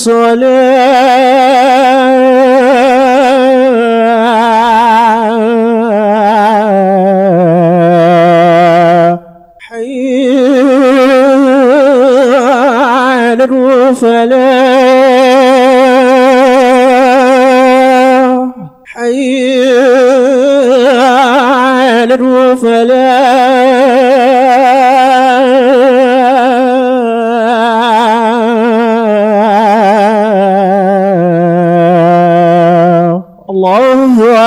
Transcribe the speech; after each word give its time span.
الصلاة. 0.00 1.29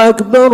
أكبر 0.10 0.52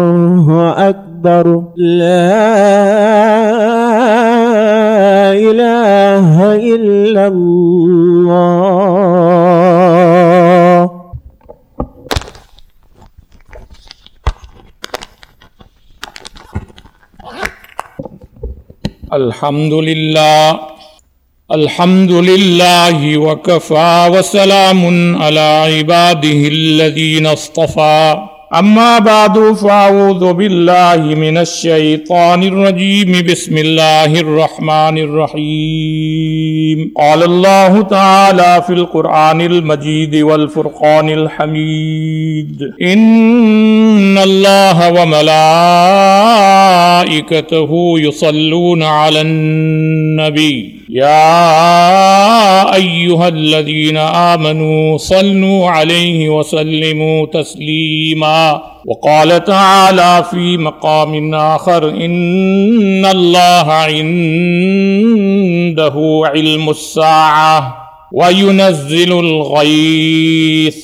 الله 0.00 0.88
أكبر. 0.88 1.46
لا 1.76 2.44
إله 5.32 6.54
إلا 6.74 7.24
الله. 7.26 7.74
الحمد 19.12 19.72
لله. 19.72 20.73
الحمد 21.52 22.12
لله 22.12 23.18
وكفى 23.18 24.10
وسلام 24.12 25.16
على 25.22 25.40
عباده 25.40 26.48
الذين 26.48 27.26
اصطفى 27.26 28.16
أما 28.54 28.98
بعد 28.98 29.38
فأعوذ 29.52 30.32
بالله 30.32 31.14
من 31.14 31.38
الشيطان 31.38 32.42
الرجيم 32.42 33.26
بسم 33.26 33.58
الله 33.58 34.20
الرحمن 34.20 34.98
الرحيم 34.98 36.92
قال 36.96 37.22
الله 37.22 37.82
تعالى 37.82 38.62
في 38.66 38.72
القرآن 38.72 39.40
المجيد 39.40 40.16
والفرقان 40.16 41.08
الحميد 41.08 42.62
إن 42.82 44.18
الله 44.18 44.92
وملائكته 47.04 47.94
يصلون 47.98 48.82
على 48.82 49.20
النبي 49.20 50.83
يا 50.88 52.74
أيها 52.74 53.28
الذين 53.28 53.96
آمنوا 53.96 54.98
صلوا 54.98 55.70
عليه 55.70 56.28
وسلموا 56.28 57.26
تسليما. 57.26 58.62
وقال 58.86 59.44
تعالى 59.44 60.24
في 60.30 60.56
مقام 60.56 61.34
آخر 61.34 61.88
إن 61.88 63.06
الله 63.06 63.72
عنده 63.72 64.12
علم 66.24 66.70
الساعة 66.70 67.76
وينزل 68.12 69.12
الغيث 69.12 70.76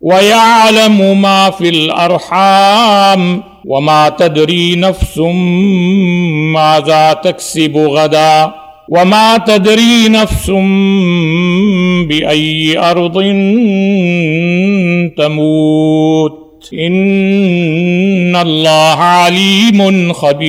ويعلم 0.00 1.22
ما 1.22 1.50
في 1.50 1.68
الأرحام 1.68 3.42
وما 3.66 4.08
تدري 4.08 4.76
نفس 4.76 5.18
ماذا 6.54 7.12
تكسب 7.12 7.76
غدا. 7.76 8.63
وما 8.88 9.36
تدري 9.36 10.08
نفس 10.08 10.50
بأي 12.08 12.78
أرض 12.78 13.14
تموت. 15.18 16.44
إن 16.74 18.36
الله 18.36 18.96
عليم 18.96 20.12
خبير. 20.12 20.46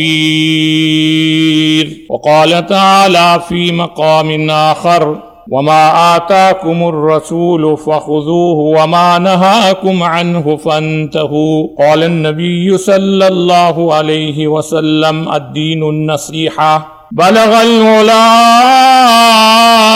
وقال 2.09 2.66
تعالى 2.68 3.41
في 3.50 3.72
مقام 3.72 4.50
آخر 4.50 5.18
وما 5.51 6.16
آتاكم 6.16 6.88
الرسول 6.88 7.78
فخذوه 7.78 8.84
وما 8.84 9.19
نهاكم 9.19 10.03
عنه 10.03 10.57
فانتهوا. 10.57 11.68
قال 11.79 12.03
النبي 12.03 12.78
صلى 12.78 13.28
الله 13.28 13.94
عليه 13.94 14.47
وسلم 14.47 15.34
الدين 15.34 15.84
النصيحة. 15.84 16.94
بلغ 17.16 17.62
الولا 17.62 18.26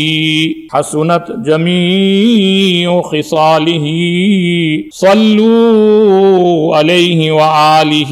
حسنت 0.73 1.25
جمیع 1.45 2.89
خصالہ 3.01 3.85
صلو 4.95 6.73
علیہ 6.79 7.31
وآلہ 7.31 8.11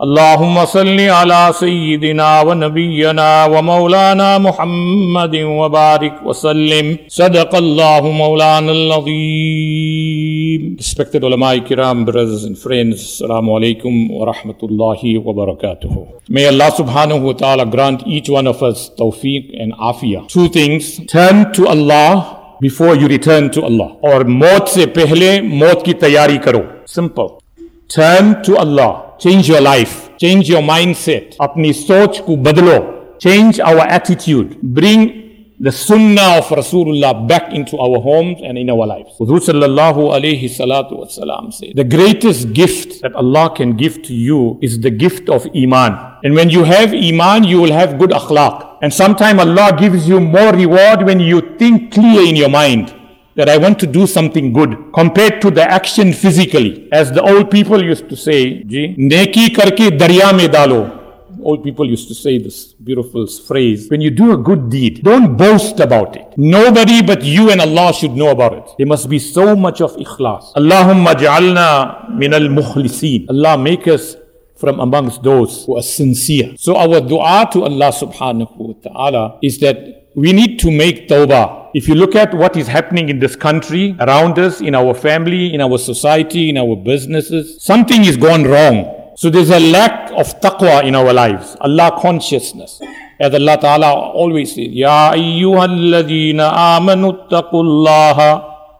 اللہم 0.00 0.54
صلی 0.72 1.08
علی 1.08 1.42
سیدنا 1.58 2.40
و 2.40 2.54
نبینا 2.54 3.44
و 3.44 3.62
مولانا 3.62 4.38
محمد 4.38 5.34
و 5.34 5.68
بارک 5.68 6.14
وسلم. 6.26 6.86
صدق 7.10 7.54
اللہ 7.54 8.02
مولانا 8.18 8.72
العظیم. 8.72 10.68
Respected 10.80 11.22
علماء 11.24 11.54
کرام، 11.68 12.04
brothers 12.04 12.44
and 12.44 12.56
friends 12.62 12.98
السلام 13.00 13.46
علیکم 13.50 13.92
ورحمت 14.10 14.60
اللہ 14.62 14.79
rahmatullahi 14.80 15.86
wa. 15.88 16.06
May 16.28 16.46
Allah 16.46 16.70
subhanahu 16.70 17.22
wa 17.22 17.32
ta'ala 17.32 17.66
grant 17.66 18.06
each 18.06 18.28
one 18.28 18.46
of 18.46 18.62
us 18.62 18.90
tawfiq 18.98 19.60
and 19.60 19.72
afiyah. 19.74 20.28
Two 20.28 20.48
things. 20.48 21.00
Turn 21.06 21.52
to 21.52 21.66
Allah 21.68 22.56
before 22.60 22.94
you 22.94 23.08
return 23.08 23.50
to 23.50 23.62
Allah. 23.62 23.96
Or 24.02 24.24
maut 24.24 24.68
se 24.68 24.86
pehle 24.86 25.42
maut 25.42 25.84
ki 25.84 25.94
tayari 25.94 26.42
karo. 26.42 26.82
Simple. 26.86 27.42
Turn 27.88 28.42
to 28.44 28.56
Allah. 28.56 29.14
Change 29.18 29.48
your 29.48 29.60
life. 29.60 30.10
Change 30.18 30.48
your 30.48 30.62
mindset. 30.62 31.36
Apni 31.38 31.74
soch 31.74 32.24
ko 32.24 32.36
badlo. 32.36 33.18
Change 33.18 33.60
our 33.60 33.80
attitude. 33.80 34.60
Bring 34.62 35.29
the 35.62 35.70
sunnah 35.70 36.38
of 36.38 36.46
Rasulullah 36.46 37.28
back 37.28 37.52
into 37.52 37.76
our 37.76 38.00
homes 38.00 38.40
and 38.42 38.56
in 38.56 38.70
our 38.70 38.86
lives. 38.86 39.10
Alayhi 39.20 40.44
salatu 40.48 41.52
said, 41.52 41.76
the 41.76 41.84
greatest 41.84 42.54
gift 42.54 43.02
that 43.02 43.14
Allah 43.14 43.52
can 43.54 43.76
give 43.76 44.02
to 44.04 44.14
you 44.14 44.58
is 44.62 44.80
the 44.80 44.90
gift 44.90 45.28
of 45.28 45.46
iman. 45.54 46.16
And 46.24 46.34
when 46.34 46.48
you 46.48 46.64
have 46.64 46.94
iman, 46.94 47.44
you 47.44 47.60
will 47.60 47.72
have 47.72 47.98
good 47.98 48.08
akhlaq. 48.08 48.78
And 48.80 48.92
sometimes 48.92 49.38
Allah 49.38 49.76
gives 49.78 50.08
you 50.08 50.18
more 50.18 50.54
reward 50.54 51.02
when 51.04 51.20
you 51.20 51.42
think 51.58 51.92
clear 51.92 52.26
in 52.26 52.36
your 52.36 52.48
mind 52.48 52.94
that 53.36 53.50
I 53.50 53.58
want 53.58 53.78
to 53.80 53.86
do 53.86 54.06
something 54.06 54.54
good 54.54 54.92
compared 54.94 55.42
to 55.42 55.50
the 55.50 55.62
action 55.62 56.14
physically. 56.14 56.88
As 56.90 57.12
the 57.12 57.20
old 57.22 57.50
people 57.50 57.82
used 57.84 58.08
to 58.08 58.16
say, 58.16 58.64
ji, 58.64 58.94
neki 58.98 59.48
karke 59.54 59.98
darya 59.98 60.32
mein 60.32 60.50
dalo. 60.50 60.99
Old 61.42 61.64
people 61.64 61.88
used 61.88 62.08
to 62.08 62.14
say 62.14 62.38
this 62.38 62.72
beautiful 62.72 63.26
phrase. 63.26 63.88
When 63.88 64.00
you 64.00 64.10
do 64.10 64.32
a 64.32 64.36
good 64.36 64.70
deed, 64.70 65.02
don't 65.02 65.36
boast 65.36 65.80
about 65.80 66.16
it. 66.16 66.26
Nobody 66.36 67.02
but 67.02 67.22
you 67.22 67.50
and 67.50 67.60
Allah 67.60 67.92
should 67.92 68.12
know 68.12 68.30
about 68.30 68.52
it. 68.54 68.64
There 68.78 68.86
must 68.86 69.08
be 69.08 69.18
so 69.18 69.56
much 69.56 69.80
of 69.80 69.96
ikhlas. 69.96 70.52
Allahumma 70.54 71.14
ja'alna 71.14 72.10
min 72.14 72.34
al-mukhlisin. 72.34 73.28
Allah 73.30 73.56
make 73.58 73.88
us 73.88 74.16
from 74.56 74.78
amongst 74.78 75.22
those 75.22 75.64
who 75.64 75.78
are 75.78 75.82
sincere. 75.82 76.54
So 76.58 76.76
our 76.76 77.00
dua 77.00 77.48
to 77.52 77.64
Allah 77.64 77.92
subhanahu 77.92 78.56
wa 78.56 78.74
ta'ala 78.82 79.38
is 79.42 79.58
that 79.60 80.08
we 80.14 80.32
need 80.32 80.58
to 80.60 80.70
make 80.70 81.08
tawbah. 81.08 81.70
If 81.72 81.88
you 81.88 81.94
look 81.94 82.14
at 82.14 82.34
what 82.34 82.56
is 82.56 82.66
happening 82.66 83.08
in 83.08 83.20
this 83.20 83.36
country, 83.36 83.96
around 84.00 84.38
us, 84.38 84.60
in 84.60 84.74
our 84.74 84.92
family, 84.92 85.54
in 85.54 85.60
our 85.60 85.78
society, 85.78 86.50
in 86.50 86.58
our 86.58 86.76
businesses, 86.76 87.62
something 87.62 88.04
is 88.04 88.16
gone 88.16 88.44
wrong. 88.44 88.99
So 89.20 89.28
there's 89.28 89.50
a 89.50 89.60
lack 89.60 90.12
of 90.12 90.40
taqwa 90.40 90.82
in 90.82 90.94
our 90.94 91.12
lives, 91.12 91.54
Allah 91.60 91.92
consciousness. 92.00 92.80
As 93.20 93.34
Allah 93.34 93.58
Ta'ala 93.60 93.92
always 94.16 94.54
says, 94.54 94.68
Ya 94.72 95.12
ayyuhalladhina 95.12 96.48
amanu 96.56 97.28
taqullaha 97.28 98.30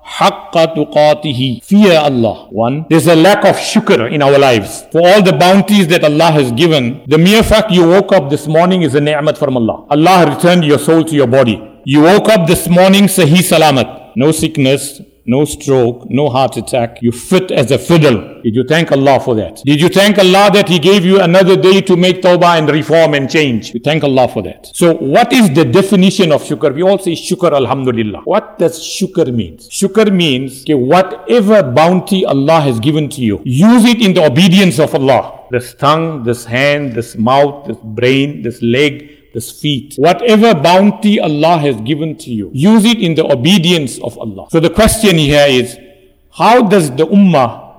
haqqa 0.03 0.75
tuqatihi. 0.75 1.63
Fear 1.63 1.93
Allah. 1.99 2.49
One, 2.49 2.87
there's 2.89 3.07
a 3.07 3.17
lack 3.17 3.45
of 3.45 3.57
shukr 3.57 4.11
in 4.11 4.23
our 4.23 4.39
lives. 4.39 4.87
For 4.91 5.07
all 5.07 5.23
the 5.23 5.35
bounties 5.35 5.89
that 5.89 6.05
Allah 6.05 6.31
has 6.33 6.51
given, 6.53 7.03
the 7.07 7.19
mere 7.19 7.43
fact 7.43 7.71
you 7.71 7.87
woke 7.87 8.11
up 8.13 8.31
this 8.31 8.47
morning 8.47 8.81
is 8.81 8.95
a 8.95 9.01
ni'mat 9.03 9.37
from 9.37 9.59
Allah. 9.59 9.85
Allah 9.91 10.35
returned 10.35 10.65
your 10.65 10.79
soul 10.79 11.05
to 11.05 11.15
your 11.15 11.27
body. 11.27 11.61
You 11.85 12.01
woke 12.01 12.31
up 12.31 12.47
this 12.47 12.67
morning 12.67 13.13
sahi 13.13 13.45
salamat. 13.45 14.17
No 14.17 14.33
sickness, 14.33 15.03
no 15.31 15.45
stroke, 15.45 16.11
no 16.11 16.29
heart 16.29 16.57
attack. 16.57 17.01
You 17.03 17.13
fit 17.13 17.53
as 17.53 17.71
a 17.71 17.79
fiddle. 17.79 18.43
Did 18.43 18.55
you 18.57 18.65
thank 18.65 18.91
Allah 18.91 19.21
for 19.21 19.35
that? 19.37 19.63
Did 19.65 19.81
you 19.81 19.89
thank 19.89 20.19
Allah 20.19 20.51
that 20.53 20.69
He 20.69 20.79
gave 20.79 21.05
you 21.05 21.21
another 21.21 21.57
day 21.57 21.81
to 21.83 21.97
make 21.97 22.21
tawbah 22.21 22.59
and 22.59 22.69
reform 22.69 23.15
and 23.15 23.31
change? 23.31 23.73
You 23.73 23.81
thank 23.81 24.03
Allah 24.03 24.27
for 24.29 24.43
that. 24.43 24.71
So, 24.75 24.95
what 24.95 25.33
is 25.33 25.55
the 25.55 25.65
definition 25.65 26.33
of 26.33 26.43
shukr? 26.43 26.75
We 26.75 26.83
all 26.83 26.99
say 26.99 27.13
shukr, 27.13 27.53
alhamdulillah. 27.53 28.23
What 28.25 28.59
does 28.59 28.81
shukr 28.81 29.33
mean? 29.33 29.59
Shukr 29.59 30.13
means 30.13 30.63
okay, 30.63 30.75
whatever 30.75 31.63
bounty 31.63 32.25
Allah 32.25 32.61
has 32.61 32.81
given 32.81 33.09
to 33.11 33.21
you, 33.21 33.41
use 33.45 33.85
it 33.85 34.03
in 34.03 34.15
the 34.15 34.25
obedience 34.25 34.81
of 34.81 34.95
Allah. 34.97 35.47
This 35.51 35.75
tongue, 35.75 36.25
this 36.25 36.45
hand, 36.45 36.95
this 36.95 37.17
mouth, 37.17 37.67
this 37.69 37.79
brain, 37.83 38.43
this 38.43 38.61
leg, 38.63 39.20
this 39.33 39.61
feet. 39.61 39.95
Whatever 39.97 40.55
bounty 40.55 41.21
Allah 41.21 41.59
has 41.59 41.81
given 41.83 42.17
to 42.19 42.31
you, 42.31 42.51
use 42.53 42.85
it 42.85 42.99
in 42.99 43.15
the 43.15 43.25
obedience 43.25 43.99
of 44.01 44.19
Allah. 44.19 44.49
So 44.51 44.61
the 44.61 44.71
question 44.71 45.17
here 45.17 45.47
is, 45.49 45.79
how 46.33 46.63
does 46.63 46.91
the 46.91 47.07
ummah 47.07 47.70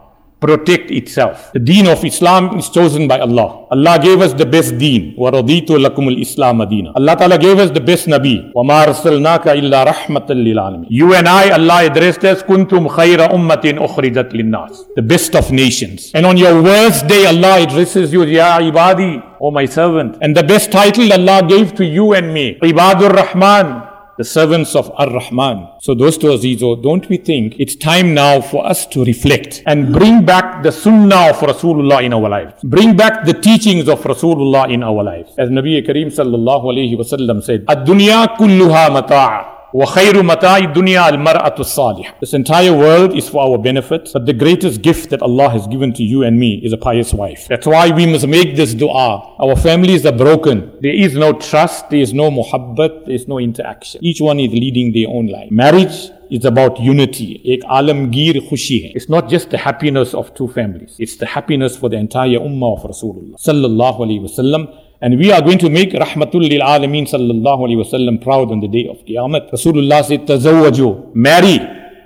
protect 0.40 0.90
itself. 0.90 1.50
The 1.54 1.58
deen 1.60 1.86
of 1.86 2.04
Islam 2.04 2.58
is 2.58 2.68
chosen 2.68 3.08
by 3.08 3.18
Allah. 3.20 3.66
Allah 3.70 3.98
gave 3.98 4.20
us 4.20 4.32
the 4.34 4.44
best 4.44 4.76
deen. 4.78 5.14
وَرَضِيتُ 5.16 5.68
لَكُمُ 5.68 6.04
الْإِسْلَامَ 6.08 6.62
دِينًا 6.68 6.92
Allah 6.94 7.16
Ta'ala 7.16 7.38
gave 7.38 7.58
us 7.58 7.70
the 7.70 7.80
best 7.80 8.06
Nabi. 8.06 8.52
وَمَا 8.54 8.84
رَسَلْنَاكَ 8.86 9.48
إِلَّا 9.48 9.84
رَحْمَةً 9.84 10.28
لِلْعَالَمِينَ 10.28 10.86
You 10.90 11.14
and 11.14 11.26
I, 11.28 11.50
Allah 11.50 11.86
addressed 11.86 12.24
us, 12.24 12.42
كُنْتُمْ 12.42 12.88
خَيْرَ 12.88 13.32
أُمَّةٍ 13.32 13.78
أُخْرِجَتْ 13.78 14.32
لِلنَّاسِ 14.32 14.94
The 14.94 15.02
best 15.02 15.34
of 15.34 15.50
nations. 15.50 16.10
And 16.14 16.26
on 16.26 16.36
your 16.36 16.62
worst 16.62 17.08
day, 17.08 17.26
Allah 17.26 17.62
addresses 17.62 18.12
you, 18.12 18.22
Ya 18.24 18.58
ibadi, 18.60 19.22
O 19.40 19.50
my 19.50 19.64
servant. 19.64 20.18
And 20.20 20.36
the 20.36 20.42
best 20.42 20.70
title 20.70 21.12
Allah 21.12 21.42
gave 21.48 21.74
to 21.76 21.84
you 21.84 22.12
and 22.12 22.32
me, 22.32 22.58
Ibadur 22.62 23.12
Rahman, 23.12 23.89
the 24.21 24.25
servants 24.25 24.75
of 24.75 24.91
Ar-Rahman. 25.03 25.57
So 25.85 25.95
those 25.95 26.15
two 26.21 26.27
Azizo, 26.27 26.69
don't 26.87 27.07
we 27.09 27.17
think 27.17 27.59
it's 27.59 27.75
time 27.75 28.13
now 28.13 28.33
for 28.39 28.65
us 28.73 28.85
to 28.93 29.03
reflect 29.03 29.63
and 29.65 29.91
bring 29.91 30.25
back 30.25 30.61
the 30.61 30.71
sunnah 30.71 31.29
of 31.31 31.37
Rasulullah 31.51 32.03
in 32.03 32.13
our 32.13 32.29
lives. 32.29 32.53
Bring 32.63 32.95
back 32.95 33.25
the 33.25 33.33
teachings 33.33 33.89
of 33.89 33.99
Rasulullah 34.01 34.71
in 34.71 34.83
our 34.83 35.03
lives. 35.03 35.31
As 35.39 35.49
Nabi 35.49 35.73
Kareem 35.87 36.09
sallallahu 36.19 36.65
alayhi 36.73 36.95
wasallam 37.01 37.41
said, 37.41 37.65
Ad-dunya 37.67 38.37
kulluha 38.37 38.83
mata'a. 38.97 39.60
وَخَيْرُ 39.74 40.22
مَتَاعِ 40.22 40.56
الدُّنْيَا 40.58 41.08
الْمَرْأَةُ 41.08 41.56
الصَّالِحَةُ 41.58 42.20
This 42.20 42.32
entire 42.32 42.72
world 42.72 43.14
is 43.14 43.28
for 43.28 43.42
our 43.42 43.58
benefit, 43.58 44.08
but 44.12 44.24
the 44.24 44.32
greatest 44.32 44.80
gift 44.80 45.10
that 45.10 45.20
Allah 45.20 45.50
has 45.50 45.66
given 45.66 45.92
to 45.94 46.02
you 46.02 46.22
and 46.22 46.38
me 46.38 46.62
is 46.64 46.72
a 46.72 46.78
pious 46.78 47.12
wife. 47.12 47.46
That's 47.48 47.66
why 47.66 47.90
we 47.90 48.06
must 48.06 48.26
make 48.26 48.56
this 48.56 48.72
dua. 48.72 49.36
Our 49.38 49.54
families 49.56 50.06
are 50.06 50.16
broken. 50.16 50.78
There 50.80 50.94
is 50.94 51.14
no 51.14 51.34
trust, 51.34 51.90
there 51.90 52.00
is 52.00 52.14
no 52.14 52.30
muhabbat, 52.30 53.06
there 53.06 53.14
is 53.14 53.28
no 53.28 53.38
interaction. 53.38 54.02
Each 54.02 54.20
one 54.20 54.40
is 54.40 54.50
leading 54.50 54.92
their 54.92 55.08
own 55.08 55.26
life. 55.26 55.50
Marriage 55.50 56.10
is 56.30 56.44
about 56.44 56.80
unity. 56.80 57.42
Ek 57.44 57.60
alamgir 57.68 58.48
khushi 58.48 58.84
hai. 58.84 58.92
It's 58.94 59.08
not 59.08 59.28
just 59.28 59.50
the 59.50 59.58
happiness 59.58 60.14
of 60.14 60.32
two 60.34 60.48
families. 60.48 60.96
It's 60.98 61.16
the 61.16 61.26
happiness 61.26 61.76
for 61.76 61.88
the 61.90 61.96
entire 61.96 62.38
ummah 62.38 62.78
of 62.78 62.90
Rasulullah 62.90 63.36
sallallahu 63.42 63.98
alaihi 63.98 64.22
wasallam. 64.22 64.74
And 65.03 65.17
we 65.17 65.31
are 65.31 65.41
going 65.41 65.57
to 65.57 65.69
make 65.69 65.93
Rahmatul 65.93 66.47
lil 66.47 66.61
Alameen 66.61 67.07
sallallahu 67.09 67.61
alayhi 67.67 67.83
wasallam 67.83 68.23
proud 68.23 68.51
on 68.51 68.59
the 68.59 68.67
day 68.67 68.87
of 68.87 68.97
Qiyamah. 69.03 69.51
Rasulullah 69.51 70.05
said, 70.05 70.27
Tazawwaju, 70.27 71.15
marry. 71.15 71.57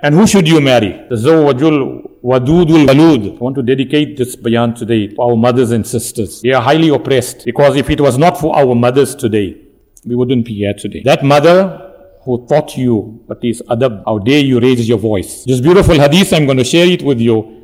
And 0.01 0.15
who 0.15 0.25
should 0.25 0.47
you 0.47 0.61
marry? 0.61 0.93
Tazawwajul 1.11 2.21
wadudul 2.23 2.87
walud. 2.87 3.35
I 3.35 3.37
want 3.37 3.55
to 3.55 3.63
dedicate 3.63 4.15
this 4.15 4.37
bayan 4.37 4.73
today 4.75 5.07
to 5.07 5.21
our 5.21 5.35
mothers 5.35 5.71
and 5.71 5.85
sisters. 5.85 6.41
They 6.41 6.51
are 6.53 6.61
highly 6.61 6.87
oppressed 6.87 7.43
because 7.43 7.75
if 7.75 7.89
it 7.89 7.99
was 7.99 8.17
not 8.17 8.39
for 8.39 8.55
our 8.55 8.73
mothers 8.73 9.13
today, 9.13 9.61
we 10.05 10.15
wouldn't 10.15 10.45
be 10.45 10.53
here 10.53 10.73
today. 10.73 11.01
That 11.03 11.21
mother 11.21 11.81
who 12.23 12.47
taught 12.47 12.77
you 12.77 13.21
what 13.25 13.43
is 13.43 13.61
adab, 13.69 14.03
how 14.05 14.19
dare 14.19 14.39
you 14.39 14.61
raise 14.61 14.87
your 14.87 14.99
voice. 14.99 15.43
This 15.43 15.59
beautiful 15.59 15.95
hadith, 15.95 16.31
I'm 16.31 16.45
going 16.45 16.57
to 16.59 16.63
share 16.63 16.87
it 16.87 17.01
with 17.03 17.19
you 17.19 17.54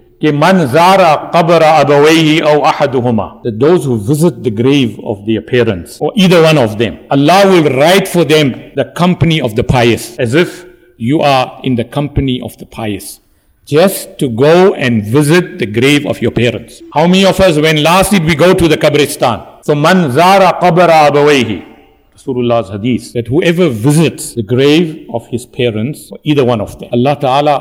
that 3.44 3.56
those 3.58 3.86
who 3.86 3.98
visit 3.98 4.44
the 4.44 4.52
grave 4.52 5.00
of 5.04 5.26
their 5.26 5.42
parents 5.42 5.98
or 6.00 6.12
either 6.16 6.42
one 6.44 6.58
of 6.58 6.78
them 6.78 7.00
Allah 7.10 7.44
will 7.48 7.70
write 7.78 8.08
for 8.08 8.24
them 8.24 8.72
the 8.76 8.86
company 8.96 9.42
of 9.42 9.56
the 9.56 9.64
pious 9.64 10.18
as 10.20 10.34
if 10.36 10.66
you 10.98 11.22
are 11.22 11.60
in 11.64 11.76
the 11.76 11.84
company 11.84 12.40
of 12.42 12.56
the 12.60 12.66
pious 12.66 13.20
just 13.66 14.18
to 14.20 14.30
go 14.30 14.74
and 14.76 15.04
visit 15.06 15.60
the 15.60 15.66
grave 15.66 16.06
of 16.06 16.22
your 16.22 16.32
parents. 16.32 16.82
How 16.94 17.08
many 17.08 17.26
of 17.26 17.40
us 17.40 17.58
when 17.58 17.82
last 17.84 18.12
did 18.12 18.24
we 18.26 18.36
go 18.36 18.54
to 18.54 18.68
the 18.68 18.76
kabristan 18.76 19.64
so 19.64 19.76
man 19.76 20.12
zara 20.12 20.60
qabra 20.62 21.10
abawayhi. 21.10 21.68
Rasulullah's 22.14 22.70
hadith 22.70 23.14
that 23.14 23.28
whoever 23.28 23.70
visits 23.70 24.36
the 24.36 24.44
grave 24.44 25.08
of 25.12 25.26
his 25.28 25.46
parents 25.46 26.12
or 26.12 26.20
either 26.24 26.46
one 26.46 26.62
of 26.62 26.78
them 26.80 26.90
Allah 26.92 27.18
ta'ala 27.20 27.56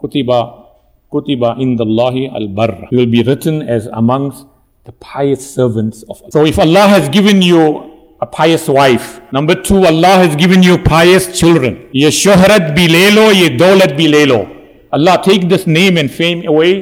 kutiba 0.00 0.63
kutiba 1.14 1.56
indallahi 1.58 2.34
al-barr. 2.34 2.88
You 2.90 2.98
will 2.98 3.12
be 3.18 3.22
written 3.22 3.62
as 3.62 3.86
amongst 3.86 4.46
the 4.84 4.92
pious 4.92 5.54
servants 5.54 6.02
of 6.10 6.20
Allah. 6.22 6.32
So 6.32 6.44
if 6.44 6.58
Allah 6.58 6.88
has 6.88 7.08
given 7.08 7.40
you 7.40 7.60
a 8.20 8.26
pious 8.26 8.68
wife, 8.68 9.20
number 9.32 9.54
two, 9.54 9.86
Allah 9.86 10.16
has 10.24 10.34
given 10.34 10.62
you 10.62 10.76
pious 10.78 11.38
children. 11.38 11.88
Ye 11.92 12.08
shohrat 12.08 12.74
bhi 12.76 12.88
le 12.90 13.32
ye. 13.32 13.48
Allah 14.92 15.20
take 15.22 15.48
this 15.48 15.66
name 15.66 15.96
and 15.96 16.10
fame 16.10 16.46
away. 16.46 16.72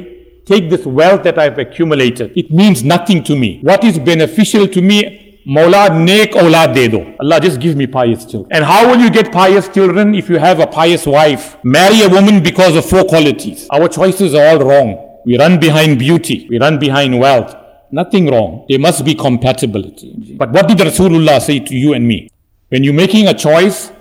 Take 0.45 0.69
this 0.69 0.85
wealth 0.85 1.23
that 1.23 1.37
I've 1.39 1.57
accumulated. 1.57 2.33
It 2.35 2.51
means 2.51 2.83
nothing 2.83 3.23
to 3.23 3.35
me. 3.35 3.59
What 3.61 3.83
is 3.83 3.97
beneficial 3.97 4.67
to 4.67 4.81
me 4.81 5.22
Mawla 5.45 5.89
nek 5.89 6.35
aulad 6.35 6.73
de 6.73 6.87
do. 6.87 7.13
Allah 7.19 7.39
just 7.41 7.59
give 7.59 7.75
me 7.75 7.85
pious 7.87 8.25
children. 8.25 8.47
And 8.51 8.63
how 8.63 8.89
will 8.89 8.99
you 8.99 9.09
get 9.09 9.31
pious 9.31 9.67
children 9.67 10.15
if 10.15 10.29
you 10.29 10.37
have 10.37 10.59
a 10.59 10.67
pious 10.67 11.05
wife? 11.05 11.57
Marry 11.63 12.01
a 12.01 12.09
woman 12.09 12.41
because 12.41 12.75
of 12.77 12.85
four 12.85 13.03
qualities. 13.03 13.67
Our 13.69 13.89
choices 13.89 14.33
are 14.33 14.45
all 14.47 14.59
wrong. 14.59 15.19
We 15.25 15.37
run 15.37 15.59
behind 15.59 15.99
beauty. 15.99 16.47
We 16.49 16.59
run 16.59 16.79
behind 16.79 17.19
wealth. 17.19 17.55
Nothing 17.91 18.27
wrong. 18.31 18.65
There 18.69 18.79
must 18.79 19.03
be 19.03 19.15
compatibility. 19.15 20.35
But 20.37 20.51
what 20.51 20.67
did 20.67 20.77
Rasulullah 20.77 21.41
say 21.41 21.59
to 21.59 21.75
you 21.75 21.93
and 21.93 22.07
me? 22.07 22.29
When 22.69 22.83
you're 22.83 22.93
making 22.93 23.27
a 23.27 23.33
choice, 23.33 23.91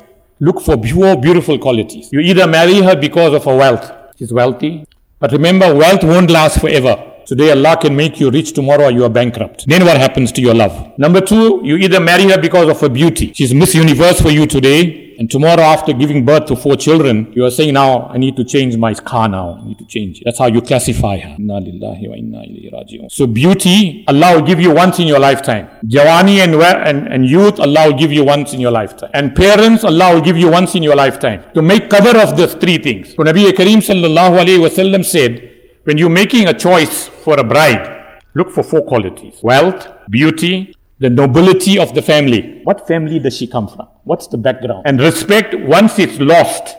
look 0.41 0.61
for 0.63 0.77
pure, 0.79 1.17
beautiful 1.17 1.59
qualities. 1.59 2.09
You 2.13 2.21
either 2.21 2.47
marry 2.47 2.81
her 2.81 2.95
because 2.97 3.35
of 3.35 3.45
her 3.45 3.57
wealth. 3.57 3.91
She's 4.17 4.33
wealthy. 4.33 4.87
But 5.19 5.33
remember, 5.33 5.75
wealth 5.75 6.05
won't 6.05 6.31
last 6.31 6.61
forever. 6.61 7.12
Today 7.27 7.51
Allah 7.51 7.77
can 7.77 7.95
make 7.95 8.21
you 8.21 8.31
rich, 8.31 8.53
tomorrow 8.53 8.89
you 8.89 9.05
are 9.05 9.11
bankrupt. 9.11 9.65
Then 9.67 9.85
what 9.85 9.97
happens 9.97 10.33
to 10.33 10.41
your 10.41 10.55
love? 10.55 10.99
Number 10.99 11.21
two, 11.21 11.61
you 11.65 11.77
either 11.77 12.01
marry 12.01 12.25
her 12.31 12.39
because 12.41 12.69
of 12.69 12.81
her 12.81 12.89
beauty. 12.89 13.33
She's 13.35 13.55
Miss 13.55 13.75
Universe 13.75 14.21
for 14.21 14.31
you 14.31 14.47
today. 14.47 15.03
and 15.23 15.31
tomorrow 15.31 15.63
after 15.63 15.93
giving 15.93 16.25
birth 16.25 16.47
to 16.47 16.57
four 16.57 16.77
children, 16.77 17.33
you 17.33 17.45
are 17.45 17.51
saying 17.51 17.75
now, 17.75 18.09
I 18.09 18.19
need 18.19 18.37
to 18.37 18.45
change 18.45 18.77
my 18.77 18.93
car 18.95 19.29
now. 19.29 19.61
I 19.63 19.65
need 19.69 19.79
to 19.79 19.87
change 19.87 20.21
it. 20.21 20.25
That's 20.25 20.39
how 20.41 20.47
you 20.47 20.61
classify 20.61 21.19
her. 21.19 21.37
Wa. 21.39 23.09
So 23.09 23.27
beauty, 23.29 24.05
Allah 24.09 24.35
will 24.35 24.43
give 24.43 24.61
you 24.61 24.73
once 24.75 24.99
in 24.99 25.07
your 25.07 25.21
lifetime. 25.21 25.69
Jawani 25.85 26.39
and, 26.39 26.55
and, 26.57 27.07
and 27.13 27.25
youth, 27.27 27.61
Allah 27.61 27.91
will 27.91 27.99
give 27.99 28.13
you 28.13 28.25
once 28.25 28.53
in 28.53 28.61
your 28.61 28.73
lifetime. 28.73 29.11
And 29.15 29.35
parents, 29.37 29.85
Allah 29.85 30.15
will 30.15 30.23
give 30.23 30.37
you 30.37 30.51
once 30.51 30.75
in 30.75 30.83
your 30.83 30.97
lifetime. 30.97 31.45
To 31.55 31.63
make 31.63 31.89
cover 31.89 32.19
of 32.19 32.37
these 32.37 32.55
three 32.55 32.79
things. 32.79 33.11
So 33.15 33.23
Nabi 33.23 33.51
Kareem 33.53 33.79
sallallahu 33.79 34.39
alayhi 34.45 34.59
wasallam 34.59 35.05
said, 35.05 35.52
when 35.85 35.99
you're 35.99 36.11
making 36.11 36.49
a 36.49 36.55
choice 36.55 37.09
for 37.09 37.39
a 37.39 37.45
bride, 37.45 38.21
look 38.35 38.51
for 38.51 38.63
four 38.63 38.83
qualities. 38.83 39.41
Wealth, 39.43 39.89
beauty, 40.09 40.75
the 40.99 41.11
nobility 41.11 41.79
of 41.79 41.95
the 41.95 42.03
family. 42.03 42.61
What 42.65 42.87
family 42.87 43.19
does 43.19 43.37
she 43.37 43.47
come 43.47 43.67
from? 43.67 43.89
What's 44.05 44.29
the 44.29 44.39
background? 44.39 44.83
And 44.87 45.01
respect, 45.01 45.55
once 45.55 45.99
it's 45.99 46.19
lost, 46.21 46.77